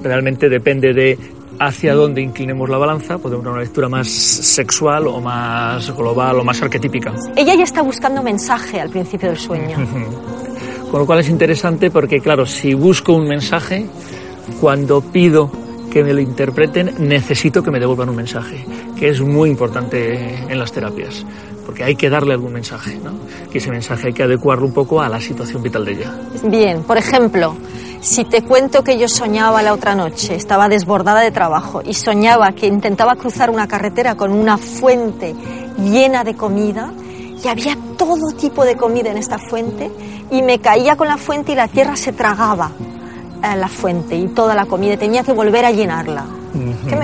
Realmente 0.03 0.49
depende 0.49 0.93
de 0.93 1.19
hacia 1.59 1.95
dónde 1.95 2.21
inclinemos 2.21 2.69
la 2.69 2.79
balanza, 2.79 3.19
podemos 3.19 3.45
dar 3.45 3.53
una 3.55 3.63
lectura 3.63 3.89
más 3.89 4.09
sexual 4.09 5.07
o 5.07 5.21
más 5.21 5.95
global 5.97 6.41
o 6.41 6.45
más 6.45 6.61
arquetípica. 6.63 7.13
Ella 7.37 7.55
ya 7.55 7.65
está 7.65 7.83
buscando 7.83 8.23
mensaje 8.23 8.81
al 8.81 8.91
principio 8.91 9.29
del 9.29 9.39
sueño. 9.39 9.77
Con 10.91 11.01
lo 11.01 11.07
cual 11.07 11.21
es 11.21 11.29
interesante 11.29 11.91
porque, 11.91 12.21
claro, 12.21 12.45
si 12.45 12.75
busco 12.75 13.15
un 13.15 13.27
mensaje, 13.27 13.87
cuando 14.61 15.01
pido 15.01 15.51
que 15.93 16.03
me 16.03 16.15
lo 16.15 16.21
interpreten, 16.21 16.95
necesito 17.01 17.63
que 17.63 17.71
me 17.71 17.79
devuelvan 17.79 18.09
un 18.09 18.17
mensaje, 18.17 18.65
que 18.99 19.11
es 19.11 19.21
muy 19.21 19.51
importante 19.51 20.37
en 20.51 20.59
las 20.59 20.73
terapias, 20.73 21.23
porque 21.67 21.85
hay 21.85 21.97
que 21.97 22.09
darle 22.09 22.33
algún 22.33 22.55
mensaje, 22.55 22.97
¿no? 22.97 23.13
Y 23.53 23.59
ese 23.59 23.71
mensaje 23.71 24.07
hay 24.07 24.13
que 24.15 24.23
adecuarlo 24.23 24.65
un 24.65 24.73
poco 24.73 25.03
a 25.03 25.09
la 25.11 25.21
situación 25.21 25.63
vital 25.63 25.85
de 25.85 25.93
ella. 25.93 26.15
Bien, 26.45 26.83
por 26.85 26.97
ejemplo, 26.97 27.55
si 28.01 28.25
te 28.25 28.41
cuento 28.43 28.83
que 28.83 28.99
yo 28.99 29.07
soñaba 29.07 29.63
la 29.63 29.75
otra 29.75 29.95
noche, 29.95 30.35
estaba 30.35 30.71
desbordada 30.71 31.21
de 31.21 31.31
trabajo 31.31 31.83
y 31.85 31.93
soñaba 31.93 32.53
que 32.53 32.69
intentaba 32.69 33.15
cruzar 33.17 33.51
una 33.51 33.69
carretera 33.69 34.15
con 34.15 34.33
una 34.33 34.57
fuente 34.57 35.35
llena 35.79 36.25
de 36.25 36.35
comida 36.35 36.91
y 37.45 37.49
había 37.49 37.77
todo 37.99 38.33
tipo 38.33 38.65
de 38.65 38.77
comida 38.77 39.11
en 39.11 39.19
esta 39.19 39.39
fuente 39.39 39.91
y 40.31 40.41
me 40.41 40.59
caía 40.59 40.97
con 40.97 41.09
la 41.09 41.19
fuente 41.19 41.53
y 41.53 41.55
la 41.55 41.69
tierra 41.69 41.97
se 41.97 42.15
tragaba 42.15 42.71
la 43.43 43.69
fuente 43.69 44.17
y 44.17 44.29
toda 44.29 44.55
la 44.55 44.67
comida, 44.67 44.97
tenía 44.97 45.23
que 45.23 45.33
volver 45.33 45.65
a 45.65 45.71
llenarla. 45.71 46.25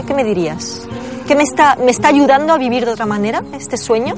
¿Qué, 0.07 0.15
me, 0.15 0.25
dirías? 0.25 0.87
¿Qué 1.27 1.35
me 1.35 1.43
está, 1.43 1.77
me 1.77 1.91
está 1.91 2.09
ayudando 2.09 2.53
a 2.53 2.59
vivir 2.59 2.85
de 2.85 2.93
otra 2.93 3.07
manera 3.07 3.43
este 3.55 3.77
sueño? 3.77 4.15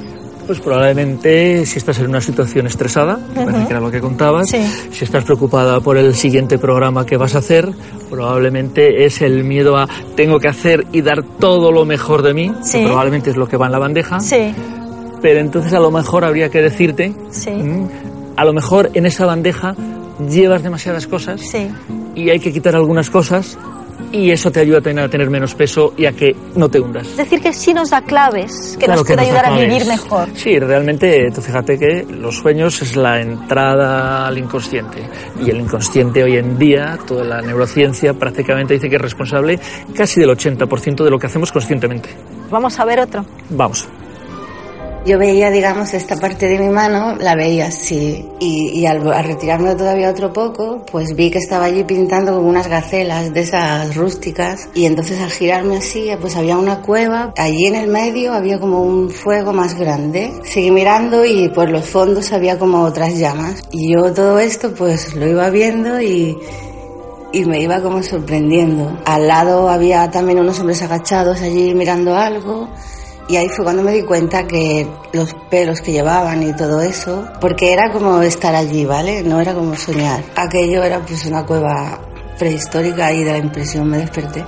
Pues 0.47 0.61
probablemente 0.61 1.65
si 1.65 1.79
estás 1.79 2.01
en 2.01 2.09
una 2.09 2.21
situación 2.21 2.67
estresada, 2.67 3.21
que 3.35 3.71
era 3.71 3.81
lo 3.81 3.91
que 3.91 4.01
contabas, 4.01 4.49
si 4.49 5.05
estás 5.05 5.23
preocupada 5.25 5.81
por 5.81 5.97
el 5.97 6.15
siguiente 6.17 6.59
programa 6.59 7.07
que 7.07 7.17
vas 7.17 7.37
a 7.37 7.39
hacer, 7.39 7.71
probablemente 8.11 9.05
es 9.05 9.23
el 9.23 9.45
miedo 9.45 9.77
a 9.77 9.87
tengo 10.17 10.41
que 10.41 10.49
hacer 10.49 10.87
y 10.91 11.03
dar 11.03 11.23
todo 11.23 11.71
lo 11.71 11.85
mejor 11.85 12.23
de 12.23 12.35
mí, 12.35 12.53
que 12.73 12.85
probablemente 12.85 13.31
es 13.31 13.37
lo 13.37 13.47
que 13.47 13.57
va 13.57 13.67
en 13.67 13.73
la 13.73 13.79
bandeja. 13.79 14.19
Pero 15.23 15.39
entonces 15.39 15.73
a 15.73 15.79
lo 15.79 15.93
mejor 15.93 16.25
habría 16.25 16.49
que 16.49 16.63
decirte, 16.63 17.15
a 18.37 18.45
lo 18.45 18.53
mejor 18.53 18.91
en 18.95 19.07
esa 19.07 19.27
bandeja 19.27 19.77
llevas 20.29 20.63
demasiadas 20.63 21.07
cosas 21.07 21.41
y 22.15 22.31
hay 22.31 22.41
que 22.41 22.53
quitar 22.53 22.77
algunas 22.77 23.11
cosas 23.11 23.59
y 24.13 24.31
eso 24.31 24.51
te 24.51 24.61
ayuda 24.61 24.79
a 24.79 24.81
tener, 24.81 25.05
a 25.05 25.09
tener, 25.09 25.31
menos 25.31 25.55
peso 25.55 25.95
y 25.97 26.07
a 26.07 26.13
que 26.13 26.35
no 26.57 26.69
te 26.69 26.81
hundas. 26.81 27.07
Es 27.07 27.17
decir, 27.17 27.41
que 27.41 27.53
sí 27.53 27.73
nos 27.73 27.91
da 27.91 28.03
claves, 28.03 28.77
que 28.79 28.89
nos 28.89 29.05
puede 29.05 29.23
ayudar 29.23 29.47
a 29.47 29.57
vivir 29.57 29.87
mejor. 29.87 30.29
Sí, 30.35 30.59
realmente, 30.59 31.31
tú 31.33 31.41
fíjate 31.41 31.79
que 31.79 32.05
los 32.09 32.37
sueños 32.37 32.81
es 32.83 32.97
la 32.97 33.21
entrada 33.21 34.27
al 34.27 34.39
inconsciente. 34.39 35.03
Y 35.45 35.51
el 35.51 35.61
inconsciente 35.61 36.25
hoy 36.25 36.37
en 36.37 36.59
día, 36.59 36.99
toda 37.07 37.25
la 37.25 37.41
neurociencia 37.41 38.15
prácticamente 38.15 38.75
dice 38.75 38.89
que 38.89 38.97
es 38.97 39.03
responsable 39.03 39.59
casi 39.95 40.21
del 40.21 40.31
80% 40.31 41.05
de 41.05 41.11
lo 41.11 41.19
que 41.19 41.27
hacemos 41.27 41.53
conscientemente. 41.53 42.11
Vamos 42.51 42.79
a 42.81 42.85
ver 42.85 43.01
otro. 43.01 43.25
Vamos. 43.51 43.89
Yo 45.07 45.19
veía, 45.19 45.51
digamos, 45.51 45.95
esta 45.95 46.17
parte 46.17 46.47
de 46.47 46.59
mi 46.59 46.69
mano, 46.69 47.17
la 47.17 47.35
veía 47.35 47.69
así. 47.69 48.29
Y, 48.39 48.85
al, 48.85 49.03
retirarme 49.25 49.75
todavía 49.75 50.11
otro 50.11 50.31
poco, 50.31 50.85
pues 50.91 51.17
vi 51.17 51.31
que 51.31 51.39
estaba 51.39 51.65
allí 51.65 51.85
pintando 51.85 52.35
con 52.35 52.45
unas 52.45 52.69
gacelas 52.69 53.33
de 53.33 53.41
esas 53.41 53.97
rústicas. 53.97 54.69
Y 54.75 54.85
entonces 54.85 55.19
al 55.21 55.31
girarme 55.31 55.79
así, 55.79 56.11
pues 56.21 56.37
había 56.37 56.59
una 56.59 56.83
cueva. 56.83 57.33
Allí 57.39 57.67
en 57.67 57.77
el 57.77 57.89
medio 57.89 58.35
había 58.35 58.61
como 58.61 58.83
un 58.83 59.11
fuego 59.11 59.55
más 59.55 59.75
grande. 59.75 60.33
Seguí 60.45 60.71
mirando 60.71 61.25
y 61.25 61.49
por 61.49 61.71
los 61.71 61.89
fondos 61.89 62.33
había 62.33 62.59
como 62.59 62.83
otras 62.83 63.19
llamas. 63.19 63.63
Y 63.73 63.95
yo 63.95 64.13
todo 64.13 64.39
esto 64.39 64.75
pues 64.75 65.15
lo 65.15 65.27
iba 65.27 65.49
viendo 65.49 66.01
y 66.01 66.37
y 67.33 67.45
me 67.45 67.61
iba 67.61 67.81
como 67.81 68.03
sorprendiendo. 68.03 68.99
Al 69.05 69.29
lado 69.29 69.69
había 69.69 70.11
también 70.11 70.41
unos 70.41 70.59
hombres 70.59 70.83
agachados 70.83 71.41
allí 71.41 71.75
mirando 71.75 72.17
algo 72.17 72.69
y 73.31 73.37
ahí 73.37 73.49
fue 73.49 73.65
cuando 73.65 73.85
me 73.85 73.93
di 73.93 74.03
cuenta 74.03 74.45
que 74.45 74.89
los 75.13 75.35
pelos 75.49 75.81
que 75.81 75.93
llevaban 75.93 76.43
y 76.43 76.53
todo 76.57 76.81
eso, 76.81 77.29
porque 77.41 77.73
era 77.73 77.93
como 77.93 78.21
estar 78.23 78.57
allí, 78.57 78.85
¿vale? 78.85 79.23
No 79.23 79.41
era 79.41 79.55
como 79.55 79.77
soñar. 79.77 80.25
Aquello 80.35 80.83
era 80.83 80.99
pues 80.99 81.25
una 81.27 81.47
cueva 81.47 82.01
prehistórica 82.37 83.13
y 83.13 83.23
de 83.23 83.31
la 83.31 83.39
impresión 83.39 83.89
me 83.89 83.99
desperté. 83.99 84.45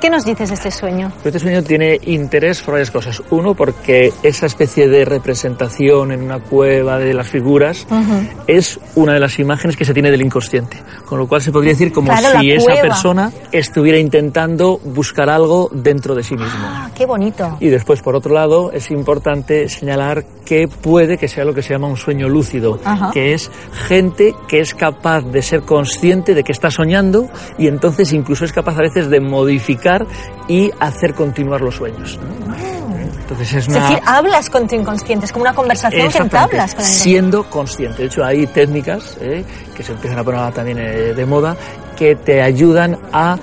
¿Qué 0.00 0.10
nos 0.10 0.24
dices 0.26 0.50
de 0.50 0.54
este 0.56 0.70
sueño? 0.70 1.10
Este 1.24 1.38
sueño 1.38 1.62
tiene 1.62 1.98
interés 2.02 2.60
por 2.60 2.72
varias 2.72 2.90
cosas. 2.90 3.22
Uno, 3.30 3.54
porque 3.54 4.12
esa 4.22 4.46
especie 4.46 4.88
de 4.88 5.06
representación 5.06 6.12
en 6.12 6.22
una 6.22 6.38
cueva 6.38 6.98
de 6.98 7.14
las 7.14 7.28
figuras 7.28 7.86
es 8.46 8.78
una 8.94 9.14
de 9.14 9.20
las 9.20 9.38
imágenes 9.38 9.76
que 9.76 9.86
se 9.86 9.94
tiene 9.94 10.10
del 10.10 10.22
inconsciente. 10.22 10.76
Con 11.06 11.18
lo 11.18 11.26
cual 11.26 11.40
se 11.40 11.50
podría 11.50 11.72
decir 11.72 11.92
como 11.92 12.14
si 12.14 12.52
esa 12.52 12.74
persona 12.74 13.32
estuviera 13.52 13.98
intentando 13.98 14.78
buscar 14.84 15.30
algo 15.30 15.70
dentro 15.72 16.14
de 16.14 16.22
sí 16.22 16.34
mismo. 16.34 16.58
Ah, 16.60 16.90
qué 16.94 17.06
bonito. 17.06 17.56
Y 17.60 17.68
después, 17.68 18.02
por 18.02 18.16
otro 18.16 18.34
lado, 18.34 18.72
es 18.72 18.90
importante 18.90 19.68
señalar 19.68 20.24
que 20.44 20.68
puede 20.68 21.16
que 21.16 21.26
sea 21.26 21.44
lo 21.44 21.54
que 21.54 21.62
se 21.62 21.70
llama 21.70 21.88
un 21.88 21.96
sueño 21.96 22.28
lúcido, 22.28 22.78
que 23.12 23.32
es 23.32 23.50
gente 23.88 24.34
que 24.46 24.60
es 24.60 24.74
capaz 24.74 25.22
de 25.22 25.42
ser 25.42 25.62
consciente 25.62 26.34
de 26.34 26.44
que 26.44 26.52
está 26.52 26.70
soñando 26.70 27.28
y 27.58 27.66
entonces 27.66 28.12
incluso 28.12 28.44
es 28.44 28.52
capaz 28.52 28.76
a 28.76 28.82
veces 28.82 29.08
de 29.08 29.20
modificar 29.20 29.85
y 30.48 30.70
hacer 30.80 31.14
continuar 31.14 31.60
los 31.60 31.76
sueños. 31.76 32.18
Entonces 33.28 33.54
es, 33.54 33.66
decir, 33.66 33.98
hablas 34.06 34.48
con 34.48 34.68
tu 34.68 34.76
inconsciente, 34.76 35.26
es 35.26 35.32
como 35.32 35.42
una 35.42 35.54
conversación 35.54 36.10
que 36.12 36.18
entablas 36.18 36.76
con 36.76 36.84
Siendo 36.84 37.50
consciente. 37.50 38.02
De 38.02 38.06
hecho, 38.06 38.24
hay 38.24 38.46
técnicas 38.46 39.18
eh, 39.20 39.44
que 39.74 39.82
se 39.82 39.92
empiezan 39.92 40.20
a 40.20 40.24
poner 40.24 40.52
también 40.52 40.78
eh, 40.78 41.12
de 41.12 41.26
moda 41.26 41.56
que 41.96 42.14
te 42.14 42.40
ayudan 42.40 42.96
a 43.12 43.36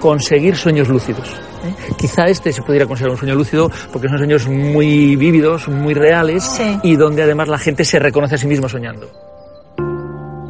conseguir 0.00 0.56
sueños 0.56 0.88
lúcidos. 0.88 1.28
¿eh? 1.64 1.74
Quizá 1.98 2.24
este 2.24 2.50
se 2.50 2.62
pudiera 2.62 2.86
considerar 2.86 3.12
un 3.12 3.18
sueño 3.18 3.34
lúcido 3.34 3.70
porque 3.92 4.08
son 4.08 4.16
sueños 4.16 4.48
muy 4.48 5.16
vívidos, 5.16 5.68
muy 5.68 5.92
reales 5.92 6.58
y 6.82 6.96
donde 6.96 7.22
además 7.22 7.48
la 7.48 7.58
gente 7.58 7.84
se 7.84 7.98
reconoce 7.98 8.36
a 8.36 8.38
sí 8.38 8.46
misma 8.46 8.70
soñando. 8.70 9.35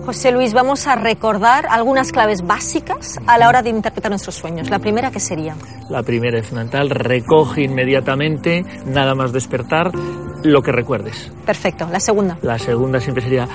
José 0.07 0.31
Luis, 0.31 0.53
vamos 0.53 0.87
a 0.87 0.95
recordar 0.95 1.67
algunas 1.69 2.13
claves 2.13 2.47
básicas 2.47 3.19
a 3.27 3.39
la 3.39 3.49
hora 3.49 3.61
de 3.63 3.71
interpretar 3.71 4.09
nuestros 4.09 4.37
sueños. 4.37 4.71
La 4.71 4.79
primera, 4.79 5.11
¿qué 5.11 5.19
sería? 5.19 5.57
La 5.91 6.05
primera 6.05 6.39
es 6.39 6.47
fundamental. 6.47 6.91
Recoge 6.91 7.63
inmediatamente, 7.63 8.65
nada 8.87 9.17
más 9.17 9.33
despertar, 9.33 9.91
lo 10.45 10.63
que 10.63 10.71
recuerdes. 10.71 11.33
Perfecto. 11.45 11.89
La 11.91 11.99
segunda. 11.99 12.39
La 12.43 12.57
segunda 12.57 13.01
siempre 13.01 13.25
sería 13.25 13.49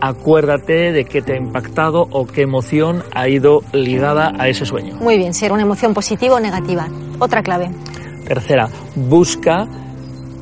acuérdate 0.00 0.92
de 0.92 1.06
qué 1.06 1.22
te 1.22 1.32
ha 1.32 1.36
impactado 1.36 2.06
o 2.12 2.24
qué 2.24 2.42
emoción 2.42 3.02
ha 3.12 3.28
ido 3.28 3.62
ligada 3.72 4.32
a 4.38 4.46
ese 4.46 4.64
sueño. 4.64 4.94
Muy 5.00 5.18
bien, 5.18 5.34
si 5.34 5.44
era 5.44 5.54
una 5.54 5.64
emoción 5.64 5.92
positiva 5.92 6.36
o 6.36 6.40
negativa. 6.40 6.86
Otra 7.18 7.42
clave. 7.42 7.68
Tercera, 8.28 8.68
busca 8.94 9.66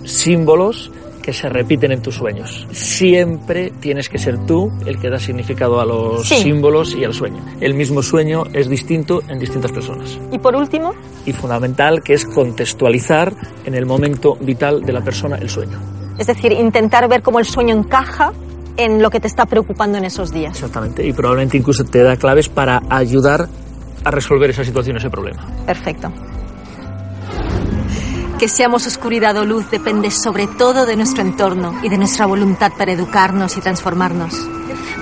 símbolos 0.04 0.92
que 1.24 1.32
se 1.32 1.48
repiten 1.48 1.90
en 1.90 2.02
tus 2.02 2.16
sueños. 2.16 2.66
Siempre 2.70 3.72
tienes 3.80 4.10
que 4.10 4.18
ser 4.18 4.44
tú 4.44 4.70
el 4.84 4.98
que 4.98 5.08
da 5.08 5.18
significado 5.18 5.80
a 5.80 5.86
los 5.86 6.28
símbolos 6.28 6.94
y 6.94 7.04
al 7.04 7.14
sueño. 7.14 7.42
El 7.60 7.72
mismo 7.72 8.02
sueño 8.02 8.44
es 8.52 8.68
distinto 8.68 9.22
en 9.28 9.38
distintas 9.38 9.72
personas. 9.72 10.18
Y 10.30 10.38
por 10.38 10.54
último. 10.54 10.94
Y 11.24 11.32
fundamental, 11.32 12.02
que 12.02 12.12
es 12.12 12.26
contextualizar 12.26 13.32
en 13.64 13.74
el 13.74 13.86
momento 13.86 14.36
vital 14.38 14.82
de 14.82 14.92
la 14.92 15.00
persona 15.00 15.36
el 15.36 15.48
sueño. 15.48 15.80
Es 16.18 16.26
decir, 16.26 16.52
intentar 16.52 17.08
ver 17.08 17.22
cómo 17.22 17.38
el 17.38 17.46
sueño 17.46 17.74
encaja 17.74 18.32
en 18.76 19.00
lo 19.00 19.08
que 19.08 19.18
te 19.18 19.26
está 19.26 19.46
preocupando 19.46 19.96
en 19.96 20.04
esos 20.04 20.30
días. 20.30 20.52
Exactamente, 20.52 21.06
y 21.06 21.14
probablemente 21.14 21.56
incluso 21.56 21.84
te 21.84 22.02
da 22.02 22.16
claves 22.16 22.50
para 22.50 22.82
ayudar 22.90 23.48
a 24.04 24.10
resolver 24.10 24.50
esa 24.50 24.62
situación, 24.62 24.98
ese 24.98 25.08
problema. 25.08 25.46
Perfecto. 25.64 26.12
Que 28.38 28.48
seamos 28.48 28.86
oscuridad 28.86 29.36
o 29.36 29.44
luz 29.44 29.70
depende 29.70 30.10
sobre 30.10 30.46
todo 30.46 30.86
de 30.86 30.96
nuestro 30.96 31.22
entorno 31.22 31.72
y 31.82 31.88
de 31.88 31.98
nuestra 31.98 32.26
voluntad 32.26 32.72
para 32.76 32.92
educarnos 32.92 33.56
y 33.56 33.60
transformarnos. 33.60 34.34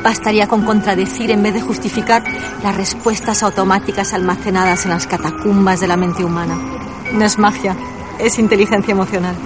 Bastaría 0.05 0.47
con 0.47 0.65
contradecir 0.65 1.31
en 1.31 1.43
vez 1.43 1.55
de 1.55 1.61
justificar 1.61 2.25
las 2.63 2.77
respuestas 2.77 3.43
automáticas 3.43 4.13
almacenadas 4.13 4.85
en 4.85 4.91
las 4.91 5.07
catacumbas 5.07 5.81
de 5.81 5.89
la 5.89 5.97
mente 5.97 6.25
humana. 6.25 6.57
No 7.13 7.25
es 7.25 7.39
magia, 7.39 7.77
es 8.19 8.39
inteligencia 8.39 8.93
emocional. 8.93 9.37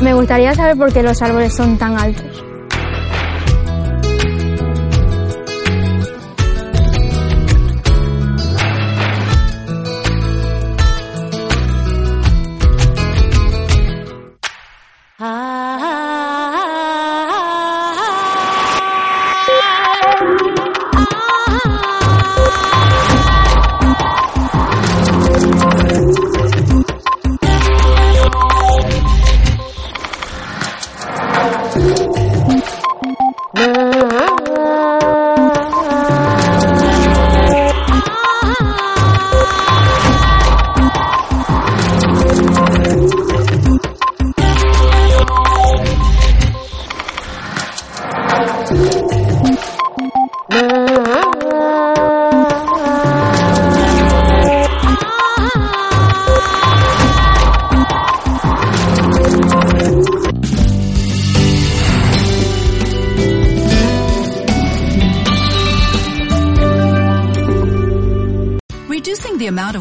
Me 0.00 0.14
gustaría 0.14 0.54
saber 0.54 0.76
por 0.78 0.92
qué 0.92 1.02
los 1.02 1.20
árboles 1.20 1.54
son 1.54 1.76
tan 1.76 1.98
altos. 1.98 2.29